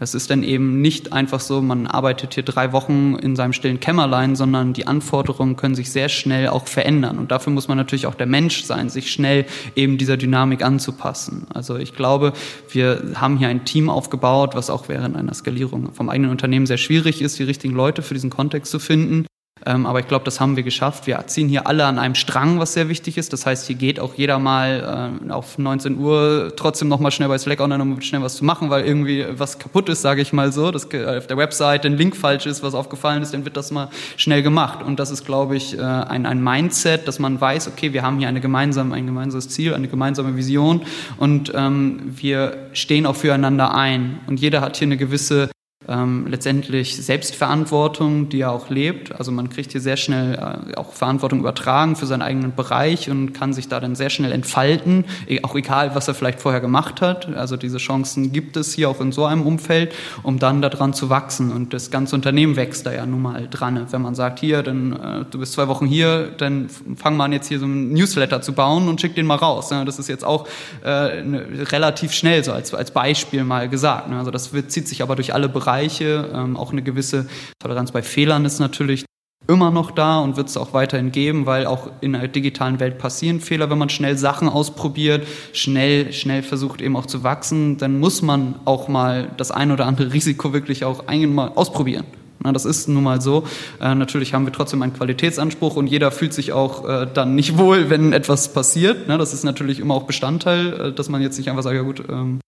Es 0.00 0.14
ist 0.14 0.30
dann 0.30 0.42
eben 0.42 0.80
nicht 0.80 1.12
einfach 1.12 1.40
so, 1.40 1.60
man 1.60 1.86
arbeitet 1.86 2.34
hier 2.34 2.44
drei 2.44 2.72
Wochen 2.72 3.16
in 3.16 3.34
seinem 3.34 3.52
stillen 3.52 3.80
Kämmerlein, 3.80 4.36
sondern 4.36 4.72
die 4.72 4.86
Anforderungen 4.86 5.56
können 5.56 5.74
sich 5.74 5.90
sehr 5.90 6.08
schnell 6.08 6.48
auch 6.48 6.68
verändern. 6.68 7.18
Und 7.18 7.32
dafür 7.32 7.52
muss 7.52 7.68
man 7.68 7.78
natürlich 7.78 8.06
auch 8.06 8.14
der 8.14 8.26
Mensch 8.26 8.62
sein, 8.62 8.90
sich 8.90 9.10
schnell 9.10 9.46
eben 9.74 9.98
dieser 9.98 10.16
Dynamik 10.16 10.62
anzupassen. 10.62 11.46
Also 11.52 11.76
ich 11.76 11.94
glaube, 11.94 12.32
wir 12.70 13.02
haben 13.16 13.38
hier 13.38 13.48
ein 13.48 13.64
Team 13.64 13.90
aufgebaut, 13.90 14.54
was 14.54 14.70
auch 14.70 14.88
während 14.88 15.16
einer 15.16 15.34
Skalierung 15.34 15.92
vom 15.92 16.08
eigenen 16.08 16.30
Unternehmen 16.30 16.66
sehr 16.66 16.78
schwierig 16.78 17.20
ist, 17.20 17.38
die 17.38 17.44
richtigen 17.44 17.74
Leute 17.74 18.02
für 18.02 18.14
diesen 18.14 18.30
Kontext 18.30 18.70
zu 18.70 18.78
finden. 18.78 19.26
Ähm, 19.66 19.86
aber 19.86 20.00
ich 20.00 20.08
glaube, 20.08 20.24
das 20.24 20.40
haben 20.40 20.56
wir 20.56 20.62
geschafft. 20.62 21.06
Wir 21.06 21.22
ziehen 21.26 21.48
hier 21.48 21.66
alle 21.66 21.84
an 21.84 21.98
einem 21.98 22.14
Strang, 22.14 22.58
was 22.58 22.72
sehr 22.72 22.88
wichtig 22.88 23.18
ist. 23.18 23.32
Das 23.32 23.46
heißt, 23.46 23.66
hier 23.66 23.76
geht 23.76 24.00
auch 24.00 24.14
jeder 24.14 24.38
mal 24.38 25.20
äh, 25.28 25.32
auf 25.32 25.58
19 25.58 25.98
Uhr 25.98 26.52
trotzdem 26.56 26.88
noch 26.88 27.00
mal 27.00 27.10
schnell 27.10 27.28
bei 27.28 27.38
Slack 27.38 27.60
online, 27.60 27.82
um 27.82 28.00
schnell 28.00 28.22
was 28.22 28.36
zu 28.36 28.44
machen, 28.44 28.70
weil 28.70 28.84
irgendwie 28.84 29.24
was 29.30 29.58
kaputt 29.58 29.88
ist, 29.88 30.02
sage 30.02 30.22
ich 30.22 30.32
mal 30.32 30.52
so. 30.52 30.70
Dass 30.70 30.84
auf 30.84 31.26
der 31.26 31.36
Website 31.36 31.86
ein 31.86 31.96
Link 31.96 32.16
falsch 32.16 32.46
ist, 32.46 32.62
was 32.62 32.74
aufgefallen 32.74 33.22
ist, 33.22 33.34
dann 33.34 33.44
wird 33.44 33.56
das 33.56 33.70
mal 33.70 33.88
schnell 34.16 34.42
gemacht. 34.42 34.82
Und 34.82 34.98
das 34.98 35.10
ist, 35.10 35.24
glaube 35.24 35.56
ich, 35.56 35.78
äh, 35.78 35.82
ein, 35.82 36.26
ein 36.26 36.42
Mindset, 36.42 37.08
dass 37.08 37.18
man 37.18 37.40
weiß, 37.40 37.68
okay, 37.68 37.92
wir 37.92 38.02
haben 38.02 38.18
hier 38.18 38.28
eine 38.28 38.40
gemeinsame, 38.40 38.94
ein 38.94 39.06
gemeinsames 39.06 39.48
Ziel, 39.48 39.74
eine 39.74 39.88
gemeinsame 39.88 40.36
Vision 40.36 40.82
und 41.16 41.52
ähm, 41.54 42.00
wir 42.16 42.68
stehen 42.72 43.06
auch 43.06 43.16
füreinander 43.16 43.74
ein. 43.74 44.20
Und 44.26 44.40
jeder 44.40 44.60
hat 44.60 44.76
hier 44.76 44.86
eine 44.86 44.96
gewisse 44.96 45.50
ähm, 45.88 46.26
letztendlich 46.28 46.96
Selbstverantwortung, 46.96 48.28
die 48.28 48.40
er 48.40 48.52
auch 48.52 48.68
lebt. 48.68 49.12
Also 49.18 49.32
man 49.32 49.48
kriegt 49.48 49.72
hier 49.72 49.80
sehr 49.80 49.96
schnell 49.96 50.34
äh, 50.34 50.76
auch 50.76 50.92
Verantwortung 50.92 51.40
übertragen 51.40 51.96
für 51.96 52.04
seinen 52.06 52.22
eigenen 52.22 52.54
Bereich 52.54 53.10
und 53.10 53.32
kann 53.32 53.54
sich 53.54 53.68
da 53.68 53.80
dann 53.80 53.94
sehr 53.94 54.10
schnell 54.10 54.32
entfalten, 54.32 55.06
e, 55.26 55.42
auch 55.44 55.54
egal, 55.54 55.94
was 55.94 56.06
er 56.06 56.14
vielleicht 56.14 56.40
vorher 56.40 56.60
gemacht 56.60 57.00
hat. 57.00 57.34
Also 57.34 57.56
diese 57.56 57.78
Chancen 57.78 58.32
gibt 58.32 58.56
es 58.56 58.74
hier 58.74 58.90
auch 58.90 59.00
in 59.00 59.12
so 59.12 59.24
einem 59.24 59.42
Umfeld, 59.42 59.94
um 60.22 60.38
dann 60.38 60.60
daran 60.60 60.92
zu 60.92 61.08
wachsen. 61.08 61.50
Und 61.50 61.72
das 61.72 61.90
ganze 61.90 62.14
Unternehmen 62.14 62.56
wächst 62.56 62.84
da 62.84 62.92
ja 62.92 63.06
nun 63.06 63.22
mal 63.22 63.48
dran. 63.50 63.86
Wenn 63.90 64.02
man 64.02 64.14
sagt, 64.14 64.40
hier, 64.40 64.62
dann 64.62 64.92
äh, 64.92 65.24
du 65.30 65.38
bist 65.38 65.54
zwei 65.54 65.68
Wochen 65.68 65.86
hier, 65.86 66.32
dann 66.36 66.68
fang 66.96 67.16
mal 67.16 67.24
an 67.24 67.32
jetzt 67.32 67.48
hier 67.48 67.58
so 67.58 67.64
einen 67.64 67.94
Newsletter 67.94 68.42
zu 68.42 68.52
bauen 68.52 68.88
und 68.88 69.00
schick 69.00 69.14
den 69.14 69.24
mal 69.24 69.36
raus. 69.36 69.70
Ja, 69.70 69.86
das 69.86 69.98
ist 69.98 70.08
jetzt 70.08 70.24
auch 70.24 70.46
äh, 70.84 71.22
ne, 71.22 71.46
relativ 71.72 72.12
schnell 72.12 72.44
so 72.44 72.52
als, 72.52 72.74
als 72.74 72.90
Beispiel 72.90 73.42
mal 73.44 73.70
gesagt. 73.70 74.10
Ne? 74.10 74.18
Also 74.18 74.30
das 74.30 74.52
wird, 74.52 74.70
zieht 74.70 74.86
sich 74.86 75.02
aber 75.02 75.16
durch 75.16 75.32
alle 75.32 75.48
Bereiche 75.48 75.77
Bereiche. 75.78 76.30
Ähm, 76.34 76.56
auch 76.56 76.72
eine 76.72 76.82
gewisse 76.82 77.28
Toleranz 77.60 77.92
bei 77.92 78.02
Fehlern 78.02 78.44
ist 78.44 78.58
natürlich 78.58 79.04
immer 79.46 79.70
noch 79.70 79.92
da 79.92 80.18
und 80.18 80.36
wird 80.36 80.48
es 80.48 80.56
auch 80.56 80.74
weiterhin 80.74 81.10
geben, 81.10 81.46
weil 81.46 81.66
auch 81.66 81.88
in 82.00 82.12
der 82.12 82.28
digitalen 82.28 82.80
Welt 82.80 82.98
passieren 82.98 83.40
Fehler, 83.40 83.70
wenn 83.70 83.78
man 83.78 83.88
schnell 83.88 84.18
Sachen 84.18 84.48
ausprobiert, 84.48 85.26
schnell, 85.52 86.12
schnell 86.12 86.42
versucht 86.42 86.82
eben 86.82 86.96
auch 86.96 87.06
zu 87.06 87.22
wachsen, 87.22 87.78
dann 87.78 87.98
muss 87.98 88.20
man 88.20 88.56
auch 88.66 88.88
mal 88.88 89.30
das 89.36 89.50
ein 89.50 89.70
oder 89.70 89.86
andere 89.86 90.12
Risiko 90.12 90.52
wirklich 90.52 90.84
auch 90.84 91.06
einmal 91.06 91.52
ausprobieren. 91.54 92.04
Na, 92.40 92.52
das 92.52 92.64
ist 92.64 92.88
nun 92.88 93.02
mal 93.02 93.20
so. 93.20 93.44
Äh, 93.80 93.94
natürlich 93.94 94.34
haben 94.34 94.44
wir 94.44 94.52
trotzdem 94.52 94.82
einen 94.82 94.92
Qualitätsanspruch 94.92 95.76
und 95.76 95.88
jeder 95.88 96.10
fühlt 96.10 96.32
sich 96.32 96.52
auch 96.52 96.88
äh, 96.88 97.06
dann 97.12 97.34
nicht 97.34 97.58
wohl, 97.58 97.90
wenn 97.90 98.12
etwas 98.12 98.52
passiert. 98.52 99.06
Na, 99.08 99.16
das 99.16 99.32
ist 99.32 99.44
natürlich 99.44 99.80
immer 99.80 99.94
auch 99.94 100.04
Bestandteil, 100.04 100.72
äh, 100.72 100.92
dass 100.92 101.08
man 101.08 101.22
jetzt 101.22 101.38
nicht 101.38 101.48
einfach 101.48 101.62
sagt, 101.62 101.74
ja 101.74 101.82
gut, 101.82 102.02
ähm, 102.08 102.38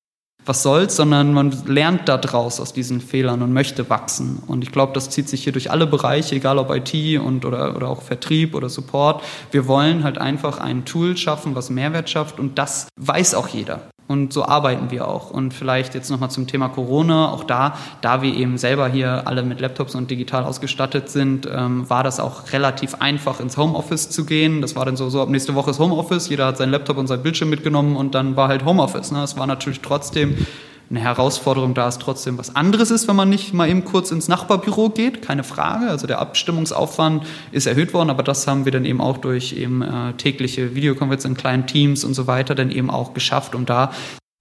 was 0.50 0.64
soll's, 0.64 0.96
sondern 0.96 1.32
man 1.32 1.52
lernt 1.66 2.08
daraus 2.08 2.58
aus 2.58 2.72
diesen 2.72 3.00
Fehlern 3.00 3.40
und 3.40 3.52
möchte 3.52 3.88
wachsen. 3.88 4.42
Und 4.48 4.64
ich 4.64 4.72
glaube, 4.72 4.92
das 4.94 5.08
zieht 5.08 5.28
sich 5.28 5.44
hier 5.44 5.52
durch 5.52 5.70
alle 5.70 5.86
Bereiche, 5.86 6.34
egal 6.34 6.58
ob 6.58 6.74
IT 6.74 7.20
und 7.20 7.44
oder, 7.44 7.76
oder 7.76 7.88
auch 7.88 8.02
Vertrieb 8.02 8.56
oder 8.56 8.68
Support. 8.68 9.22
Wir 9.52 9.68
wollen 9.68 10.02
halt 10.02 10.18
einfach 10.18 10.58
ein 10.58 10.84
Tool 10.84 11.16
schaffen, 11.16 11.54
was 11.54 11.70
Mehrwert 11.70 12.10
schafft 12.10 12.40
und 12.40 12.58
das 12.58 12.88
weiß 12.96 13.36
auch 13.36 13.46
jeder. 13.46 13.82
Und 14.10 14.32
so 14.32 14.44
arbeiten 14.44 14.90
wir 14.90 15.06
auch. 15.06 15.30
Und 15.30 15.54
vielleicht 15.54 15.94
jetzt 15.94 16.10
nochmal 16.10 16.32
zum 16.32 16.48
Thema 16.48 16.68
Corona. 16.68 17.30
Auch 17.30 17.44
da, 17.44 17.76
da 18.00 18.22
wir 18.22 18.34
eben 18.34 18.58
selber 18.58 18.88
hier 18.88 19.28
alle 19.28 19.44
mit 19.44 19.60
Laptops 19.60 19.94
und 19.94 20.10
digital 20.10 20.42
ausgestattet 20.42 21.08
sind, 21.08 21.48
ähm, 21.48 21.88
war 21.88 22.02
das 22.02 22.18
auch 22.18 22.52
relativ 22.52 22.96
einfach 22.96 23.38
ins 23.38 23.56
Homeoffice 23.56 24.10
zu 24.10 24.26
gehen. 24.26 24.62
Das 24.62 24.74
war 24.74 24.84
dann 24.84 24.96
so, 24.96 25.10
so 25.10 25.22
ab 25.22 25.28
nächste 25.28 25.54
Woche 25.54 25.70
ist 25.70 25.78
Homeoffice. 25.78 26.28
Jeder 26.28 26.46
hat 26.46 26.56
seinen 26.56 26.72
Laptop 26.72 26.96
und 26.96 27.06
sein 27.06 27.22
Bildschirm 27.22 27.50
mitgenommen 27.50 27.94
und 27.94 28.16
dann 28.16 28.34
war 28.34 28.48
halt 28.48 28.64
Homeoffice. 28.64 29.12
Ne? 29.12 29.22
Es 29.22 29.36
war 29.36 29.46
natürlich 29.46 29.78
trotzdem 29.80 30.44
eine 30.90 31.00
Herausforderung, 31.00 31.74
da 31.74 31.86
es 31.86 31.98
trotzdem 31.98 32.36
was 32.36 32.56
anderes 32.56 32.90
ist, 32.90 33.06
wenn 33.06 33.14
man 33.14 33.28
nicht 33.28 33.54
mal 33.54 33.68
eben 33.68 33.84
kurz 33.84 34.10
ins 34.10 34.26
Nachbarbüro 34.26 34.90
geht, 34.90 35.22
keine 35.22 35.44
Frage. 35.44 35.88
Also 35.88 36.08
der 36.08 36.18
Abstimmungsaufwand 36.18 37.24
ist 37.52 37.66
erhöht 37.66 37.94
worden, 37.94 38.10
aber 38.10 38.24
das 38.24 38.46
haben 38.48 38.64
wir 38.64 38.72
dann 38.72 38.84
eben 38.84 39.00
auch 39.00 39.18
durch 39.18 39.52
eben 39.52 39.82
äh, 39.82 40.14
tägliche 40.14 40.74
Videokonferenzen 40.74 41.32
in 41.32 41.36
kleinen 41.36 41.66
Teams 41.68 42.02
und 42.02 42.14
so 42.14 42.26
weiter 42.26 42.56
dann 42.56 42.72
eben 42.72 42.90
auch 42.90 43.14
geschafft, 43.14 43.54
um 43.54 43.66
da 43.66 43.92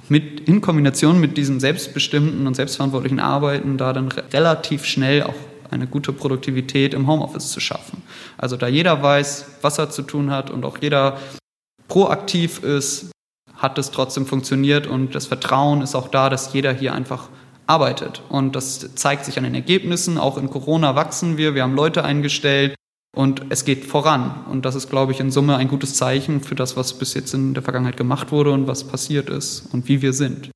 mit, 0.07 0.47
in 0.47 0.59
Kombination 0.62 1.19
mit 1.19 1.38
diesem 1.38 1.59
selbstbestimmten 1.59 2.47
und 2.47 2.55
selbstverantwortlichen 2.55 3.19
Arbeiten 3.19 3.77
da 3.77 3.93
dann 3.93 4.07
re 4.07 4.23
relativ 4.33 4.85
schnell 4.85 5.21
auch 5.23 5.35
eine 5.69 5.85
gute 5.85 6.12
Produktivität 6.13 6.95
im 6.95 7.05
Homeoffice 7.05 7.51
zu 7.51 7.59
schaffen. 7.59 8.01
Also 8.38 8.57
da 8.57 8.67
jeder 8.67 9.03
weiß, 9.03 9.45
was 9.62 9.77
er 9.77 9.91
zu 9.91 10.01
tun 10.01 10.31
hat 10.31 10.49
und 10.49 10.65
auch 10.65 10.79
jeder 10.81 11.19
proaktiv 11.88 12.63
ist, 12.63 13.12
hat 13.60 13.78
es 13.78 13.91
trotzdem 13.91 14.26
funktioniert 14.26 14.88
und 14.88 15.13
das 15.13 15.28
Vertrauen 15.28 15.82
ist 15.82 15.95
auch 15.95 16.08
da, 16.08 16.30
dass 16.30 16.54
jeder 16.54 16.74
hier 16.74 16.93
einfach 16.93 17.30
arbeitet. 17.67 18.24
Und 18.30 18.56
das 18.56 18.95
zeigt 18.95 19.26
sich 19.26 19.38
an 19.38 19.43
den 19.43 19.54
Ergebnissen. 19.54 20.17
Auch 20.17 20.38
in 20.38 20.50
Corona 20.50 20.95
wachsen 20.95 21.38
wir, 21.38 21.54
wir 21.54 21.63
haben 21.63 21.76
Leute 21.76 22.04
eingestellt 22.04 22.74
und 23.15 23.43
es 23.50 23.65
geht 23.65 23.86
voran. 23.86 24.45
Und 24.50 24.65
das 24.65 24.76
ist, 24.76 24.89
glaube 24.89 25.12
ich, 25.12 25.19
in 25.19 25.30
Summe 25.30 25.58
ein 25.58 25.67
gutes 25.67 25.93
Zeichen 25.93 26.41
für 26.41 26.56
das, 26.56 26.78
was 26.78 26.93
bis 26.93 27.13
jetzt 27.13 27.34
in 27.34 27.54
der 27.54 27.62
Vergangenheit 27.62 27.98
gemacht 27.98 28.32
wurde 28.32 28.52
und 28.52 28.67
was 28.67 28.86
passiert 28.86 29.30
ist 29.30 29.72
und 29.72 29.88
wie 29.88 30.02
wir 30.02 30.13
sind. 30.13 30.50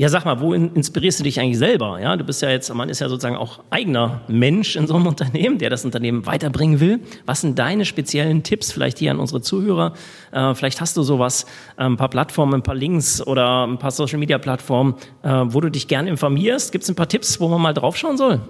Ja, 0.00 0.08
sag 0.08 0.24
mal, 0.24 0.38
wo 0.38 0.54
inspirierst 0.54 1.18
du 1.18 1.24
dich 1.24 1.40
eigentlich 1.40 1.58
selber? 1.58 1.98
Ja, 2.00 2.16
du 2.16 2.22
bist 2.22 2.40
ja 2.40 2.48
jetzt, 2.48 2.72
man 2.72 2.88
ist 2.88 3.00
ja 3.00 3.08
sozusagen 3.08 3.34
auch 3.34 3.58
eigener 3.70 4.20
Mensch 4.28 4.76
in 4.76 4.86
so 4.86 4.94
einem 4.94 5.08
Unternehmen, 5.08 5.58
der 5.58 5.70
das 5.70 5.84
Unternehmen 5.84 6.24
weiterbringen 6.24 6.78
will. 6.78 7.00
Was 7.26 7.40
sind 7.40 7.58
deine 7.58 7.84
speziellen 7.84 8.44
Tipps 8.44 8.70
vielleicht 8.70 9.00
hier 9.00 9.10
an 9.10 9.18
unsere 9.18 9.40
Zuhörer? 9.40 9.94
Äh, 10.30 10.54
vielleicht 10.54 10.80
hast 10.80 10.96
du 10.96 11.02
sowas, 11.02 11.46
äh, 11.76 11.82
ein 11.82 11.96
paar 11.96 12.10
Plattformen, 12.10 12.54
ein 12.54 12.62
paar 12.62 12.76
Links 12.76 13.20
oder 13.26 13.66
ein 13.66 13.80
paar 13.80 13.90
Social 13.90 14.20
Media 14.20 14.38
Plattformen, 14.38 14.94
äh, 15.24 15.30
wo 15.30 15.60
du 15.60 15.68
dich 15.68 15.88
gerne 15.88 16.10
informierst. 16.10 16.70
Gibt 16.70 16.84
es 16.84 16.90
ein 16.90 16.94
paar 16.94 17.08
Tipps, 17.08 17.40
wo 17.40 17.48
man 17.48 17.60
mal 17.60 17.74
draufschauen 17.74 18.16
soll? 18.16 18.40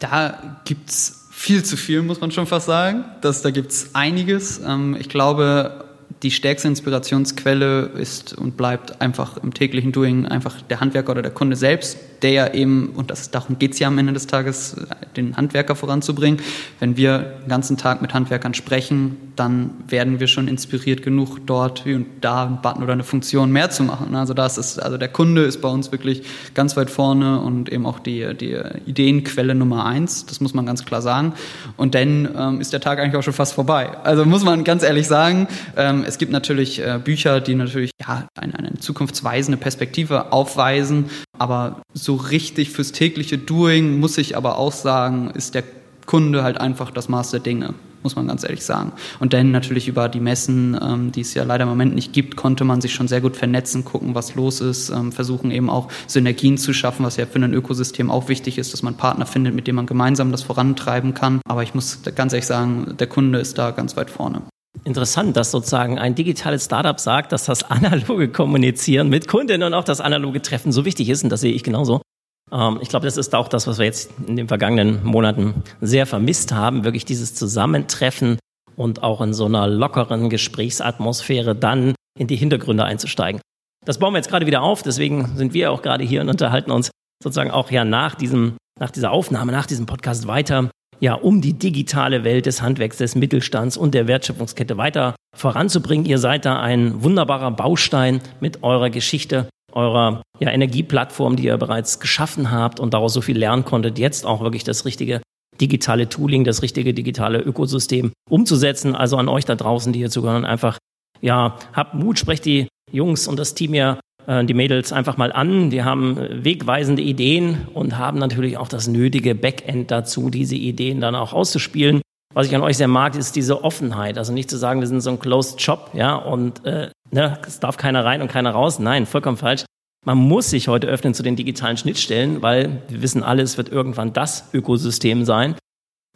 Da 0.00 0.60
gibt's 0.64 1.28
viel 1.30 1.62
zu 1.62 1.76
viel, 1.76 2.02
muss 2.02 2.20
man 2.20 2.32
schon 2.32 2.48
fast 2.48 2.66
sagen. 2.66 3.04
Das, 3.20 3.42
da 3.42 3.52
gibt's 3.52 3.90
einiges. 3.92 4.60
Ähm, 4.66 4.96
ich 4.98 5.08
glaube, 5.08 5.83
die 6.24 6.30
stärkste 6.30 6.68
Inspirationsquelle 6.68 7.90
ist 7.98 8.32
und 8.32 8.56
bleibt 8.56 9.02
einfach 9.02 9.36
im 9.36 9.52
täglichen 9.52 9.92
Doing 9.92 10.24
einfach 10.24 10.62
der 10.62 10.80
Handwerker 10.80 11.12
oder 11.12 11.20
der 11.20 11.30
Kunde 11.30 11.54
selbst, 11.54 11.98
der 12.22 12.30
ja 12.30 12.54
eben, 12.54 12.88
und 12.96 13.10
das, 13.10 13.30
darum 13.30 13.58
geht 13.58 13.74
es 13.74 13.78
ja 13.78 13.88
am 13.88 13.98
Ende 13.98 14.14
des 14.14 14.26
Tages, 14.26 14.74
den 15.16 15.36
Handwerker 15.36 15.76
voranzubringen. 15.76 16.40
Wenn 16.80 16.96
wir 16.96 17.18
den 17.42 17.48
ganzen 17.48 17.76
Tag 17.76 18.00
mit 18.00 18.14
Handwerkern 18.14 18.54
sprechen, 18.54 19.18
dann 19.36 19.70
werden 19.88 20.20
wir 20.20 20.26
schon 20.26 20.48
inspiriert 20.48 21.02
genug, 21.02 21.38
dort 21.46 21.84
hier 21.84 21.96
und 21.96 22.06
da 22.20 22.44
einen 22.44 22.60
Button 22.62 22.82
oder 22.82 22.92
eine 22.92 23.04
Funktion 23.04 23.50
mehr 23.50 23.70
zu 23.70 23.82
machen. 23.82 24.14
Also 24.14 24.34
das 24.34 24.58
ist, 24.58 24.78
also 24.78 24.96
der 24.96 25.08
Kunde 25.08 25.42
ist 25.42 25.60
bei 25.60 25.68
uns 25.68 25.92
wirklich 25.92 26.22
ganz 26.54 26.76
weit 26.76 26.90
vorne 26.90 27.40
und 27.40 27.70
eben 27.70 27.86
auch 27.86 27.98
die, 27.98 28.34
die 28.34 28.56
Ideenquelle 28.86 29.54
Nummer 29.54 29.86
eins. 29.86 30.26
Das 30.26 30.40
muss 30.40 30.54
man 30.54 30.66
ganz 30.66 30.84
klar 30.84 31.02
sagen. 31.02 31.34
Und 31.76 31.94
dann 31.94 32.28
ähm, 32.36 32.60
ist 32.60 32.72
der 32.72 32.80
Tag 32.80 32.98
eigentlich 32.98 33.16
auch 33.16 33.22
schon 33.22 33.32
fast 33.32 33.54
vorbei. 33.54 33.96
Also 34.04 34.24
muss 34.24 34.44
man 34.44 34.64
ganz 34.64 34.82
ehrlich 34.82 35.06
sagen, 35.06 35.48
ähm, 35.76 36.04
es 36.06 36.18
gibt 36.18 36.32
natürlich 36.32 36.80
äh, 36.80 37.00
Bücher, 37.02 37.40
die 37.40 37.54
natürlich 37.54 37.90
ja, 38.00 38.28
eine, 38.38 38.58
eine 38.58 38.74
zukunftsweisende 38.74 39.58
Perspektive 39.58 40.32
aufweisen, 40.32 41.06
aber 41.38 41.82
so 41.92 42.14
richtig 42.14 42.70
fürs 42.70 42.92
tägliche 42.92 43.38
Doing 43.38 43.98
muss 43.98 44.18
ich 44.18 44.36
aber 44.36 44.58
auch 44.58 44.72
sagen, 44.72 45.30
ist 45.34 45.54
der 45.54 45.64
Kunde 46.06 46.42
halt 46.42 46.60
einfach 46.60 46.90
das 46.90 47.08
Maß 47.08 47.30
der 47.30 47.40
Dinge 47.40 47.74
muss 48.04 48.14
man 48.14 48.28
ganz 48.28 48.44
ehrlich 48.44 48.64
sagen. 48.64 48.92
Und 49.18 49.32
dann 49.32 49.50
natürlich 49.50 49.88
über 49.88 50.08
die 50.08 50.20
Messen, 50.20 50.78
ähm, 50.80 51.10
die 51.10 51.22
es 51.22 51.34
ja 51.34 51.42
leider 51.42 51.64
im 51.64 51.70
Moment 51.70 51.94
nicht 51.94 52.12
gibt, 52.12 52.36
konnte 52.36 52.64
man 52.64 52.80
sich 52.80 52.94
schon 52.94 53.08
sehr 53.08 53.20
gut 53.20 53.36
vernetzen, 53.36 53.84
gucken, 53.84 54.14
was 54.14 54.34
los 54.34 54.60
ist, 54.60 54.90
ähm, 54.90 55.10
versuchen 55.10 55.50
eben 55.50 55.70
auch 55.70 55.88
Synergien 56.06 56.58
zu 56.58 56.72
schaffen, 56.72 57.04
was 57.04 57.16
ja 57.16 57.26
für 57.26 57.40
ein 57.40 57.54
Ökosystem 57.54 58.10
auch 58.10 58.28
wichtig 58.28 58.58
ist, 58.58 58.72
dass 58.72 58.82
man 58.82 58.96
Partner 58.96 59.26
findet, 59.26 59.54
mit 59.54 59.66
dem 59.66 59.74
man 59.74 59.86
gemeinsam 59.86 60.30
das 60.30 60.42
vorantreiben 60.42 61.14
kann. 61.14 61.40
Aber 61.48 61.62
ich 61.62 61.74
muss 61.74 62.00
ganz 62.14 62.32
ehrlich 62.32 62.46
sagen, 62.46 62.94
der 62.98 63.06
Kunde 63.06 63.38
ist 63.38 63.58
da 63.58 63.70
ganz 63.70 63.96
weit 63.96 64.10
vorne. 64.10 64.42
Interessant, 64.84 65.36
dass 65.36 65.50
sozusagen 65.50 65.98
ein 65.98 66.14
digitales 66.14 66.64
Startup 66.64 66.98
sagt, 66.98 67.32
dass 67.32 67.44
das 67.46 67.62
analoge 67.70 68.28
Kommunizieren 68.28 69.08
mit 69.08 69.28
Kunden 69.28 69.62
und 69.62 69.72
auch 69.72 69.84
das 69.84 70.00
analoge 70.00 70.42
Treffen 70.42 70.72
so 70.72 70.84
wichtig 70.84 71.08
ist. 71.08 71.24
Und 71.24 71.30
das 71.30 71.40
sehe 71.40 71.52
ich 71.52 71.62
genauso. 71.62 72.02
Ähm, 72.52 72.78
ich 72.80 72.88
glaube, 72.88 73.06
das 73.06 73.16
ist 73.16 73.34
auch 73.34 73.48
das, 73.48 73.66
was 73.66 73.78
wir 73.78 73.86
jetzt 73.86 74.10
in 74.26 74.36
den 74.36 74.48
vergangenen 74.48 75.04
Monaten 75.04 75.62
sehr 75.80 76.06
vermisst 76.06 76.52
haben, 76.52 76.84
wirklich 76.84 77.04
dieses 77.04 77.34
Zusammentreffen 77.34 78.38
und 78.76 79.02
auch 79.02 79.20
in 79.20 79.34
so 79.34 79.46
einer 79.46 79.66
lockeren 79.66 80.30
Gesprächsatmosphäre 80.30 81.54
dann 81.54 81.94
in 82.18 82.26
die 82.26 82.36
Hintergründe 82.36 82.84
einzusteigen. 82.84 83.40
Das 83.84 83.98
bauen 83.98 84.14
wir 84.14 84.18
jetzt 84.18 84.30
gerade 84.30 84.46
wieder 84.46 84.62
auf, 84.62 84.82
deswegen 84.82 85.36
sind 85.36 85.52
wir 85.52 85.70
auch 85.70 85.82
gerade 85.82 86.04
hier 86.04 86.20
und 86.20 86.28
unterhalten 86.28 86.70
uns 86.70 86.90
sozusagen 87.22 87.50
auch 87.50 87.70
ja 87.70 87.84
nach 87.84 88.14
diesem, 88.14 88.54
nach 88.80 88.90
dieser 88.90 89.10
Aufnahme, 89.10 89.52
nach 89.52 89.66
diesem 89.66 89.86
Podcast 89.86 90.26
weiter, 90.26 90.70
ja, 91.00 91.14
um 91.14 91.40
die 91.40 91.52
digitale 91.52 92.24
Welt 92.24 92.46
des 92.46 92.62
Handwerks, 92.62 92.96
des 92.96 93.14
Mittelstands 93.14 93.76
und 93.76 93.94
der 93.94 94.06
Wertschöpfungskette 94.06 94.76
weiter 94.76 95.14
voranzubringen. 95.36 96.06
Ihr 96.06 96.18
seid 96.18 96.44
da 96.44 96.60
ein 96.60 97.02
wunderbarer 97.02 97.50
Baustein 97.50 98.20
mit 98.40 98.62
eurer 98.62 98.90
Geschichte 98.90 99.48
eurer 99.74 100.22
ja, 100.40 100.50
Energieplattform, 100.50 101.36
die 101.36 101.44
ihr 101.44 101.56
bereits 101.56 102.00
geschaffen 102.00 102.50
habt 102.50 102.80
und 102.80 102.94
daraus 102.94 103.12
so 103.12 103.20
viel 103.20 103.38
lernen 103.38 103.64
konntet, 103.64 103.98
jetzt 103.98 104.24
auch 104.24 104.40
wirklich 104.40 104.64
das 104.64 104.84
richtige 104.84 105.20
digitale 105.60 106.08
Tooling, 106.08 106.44
das 106.44 106.62
richtige 106.62 106.94
digitale 106.94 107.38
Ökosystem 107.38 108.12
umzusetzen. 108.28 108.94
Also 108.94 109.16
an 109.16 109.28
euch 109.28 109.44
da 109.44 109.54
draußen, 109.54 109.92
die 109.92 110.00
hier 110.00 110.10
zugehören, 110.10 110.44
einfach, 110.44 110.78
ja, 111.20 111.56
habt 111.72 111.94
Mut, 111.94 112.18
sprecht 112.18 112.44
die 112.44 112.68
Jungs 112.90 113.28
und 113.28 113.38
das 113.38 113.54
Team 113.54 113.74
ja, 113.74 113.98
äh, 114.26 114.44
die 114.44 114.54
Mädels 114.54 114.92
einfach 114.92 115.16
mal 115.16 115.32
an. 115.32 115.70
Die 115.70 115.82
haben 115.82 116.16
wegweisende 116.44 117.02
Ideen 117.02 117.68
und 117.72 117.98
haben 117.98 118.18
natürlich 118.18 118.56
auch 118.56 118.68
das 118.68 118.88
nötige 118.88 119.34
Backend 119.34 119.90
dazu, 119.90 120.30
diese 120.30 120.56
Ideen 120.56 121.00
dann 121.00 121.14
auch 121.14 121.32
auszuspielen. 121.32 122.00
Was 122.34 122.48
ich 122.48 122.56
an 122.56 122.62
euch 122.62 122.76
sehr 122.76 122.88
mag, 122.88 123.14
ist 123.14 123.36
diese 123.36 123.62
Offenheit. 123.62 124.18
Also 124.18 124.32
nicht 124.32 124.50
zu 124.50 124.56
sagen, 124.56 124.80
wir 124.80 124.88
sind 124.88 125.00
so 125.00 125.10
ein 125.10 125.20
Closed 125.20 125.62
Shop, 125.62 125.90
ja, 125.94 126.16
und 126.16 126.64
äh, 126.66 126.90
ne, 127.12 127.38
es 127.46 127.60
darf 127.60 127.76
keiner 127.76 128.04
rein 128.04 128.22
und 128.22 128.28
keiner 128.28 128.50
raus. 128.50 128.80
Nein, 128.80 129.06
vollkommen 129.06 129.36
falsch. 129.36 129.64
Man 130.04 130.18
muss 130.18 130.50
sich 130.50 130.66
heute 130.66 130.88
öffnen 130.88 131.14
zu 131.14 131.22
den 131.22 131.36
digitalen 131.36 131.76
Schnittstellen, 131.76 132.42
weil 132.42 132.82
wir 132.88 133.02
wissen 133.02 133.22
alle, 133.22 133.42
es 133.42 133.56
wird 133.56 133.68
irgendwann 133.68 134.12
das 134.12 134.50
Ökosystem 134.52 135.24
sein. 135.24 135.54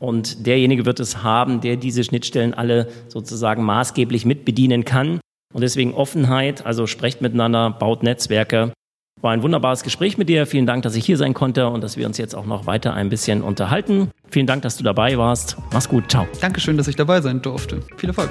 Und 0.00 0.46
derjenige 0.46 0.84
wird 0.86 1.00
es 1.00 1.22
haben, 1.22 1.60
der 1.60 1.76
diese 1.76 2.02
Schnittstellen 2.02 2.52
alle 2.52 2.88
sozusagen 3.08 3.62
maßgeblich 3.62 4.26
mitbedienen 4.26 4.84
kann. 4.84 5.20
Und 5.54 5.62
deswegen 5.62 5.94
Offenheit, 5.94 6.66
also 6.66 6.86
sprecht 6.86 7.22
miteinander, 7.22 7.70
baut 7.70 8.02
Netzwerke. 8.02 8.72
War 9.20 9.32
ein 9.32 9.42
wunderbares 9.42 9.82
Gespräch 9.82 10.18
mit 10.18 10.28
dir. 10.28 10.46
Vielen 10.46 10.66
Dank, 10.66 10.82
dass 10.82 10.94
ich 10.94 11.04
hier 11.04 11.16
sein 11.16 11.34
konnte 11.34 11.68
und 11.68 11.82
dass 11.82 11.96
wir 11.96 12.06
uns 12.06 12.18
jetzt 12.18 12.34
auch 12.34 12.46
noch 12.46 12.66
weiter 12.66 12.94
ein 12.94 13.08
bisschen 13.08 13.42
unterhalten. 13.42 14.10
Vielen 14.30 14.46
Dank, 14.46 14.62
dass 14.62 14.76
du 14.76 14.84
dabei 14.84 15.18
warst. 15.18 15.56
Mach's 15.72 15.88
gut. 15.88 16.10
Ciao. 16.10 16.26
Dankeschön, 16.40 16.76
dass 16.76 16.88
ich 16.88 16.96
dabei 16.96 17.20
sein 17.20 17.42
durfte. 17.42 17.80
Viel 17.96 18.10
Erfolg. 18.10 18.30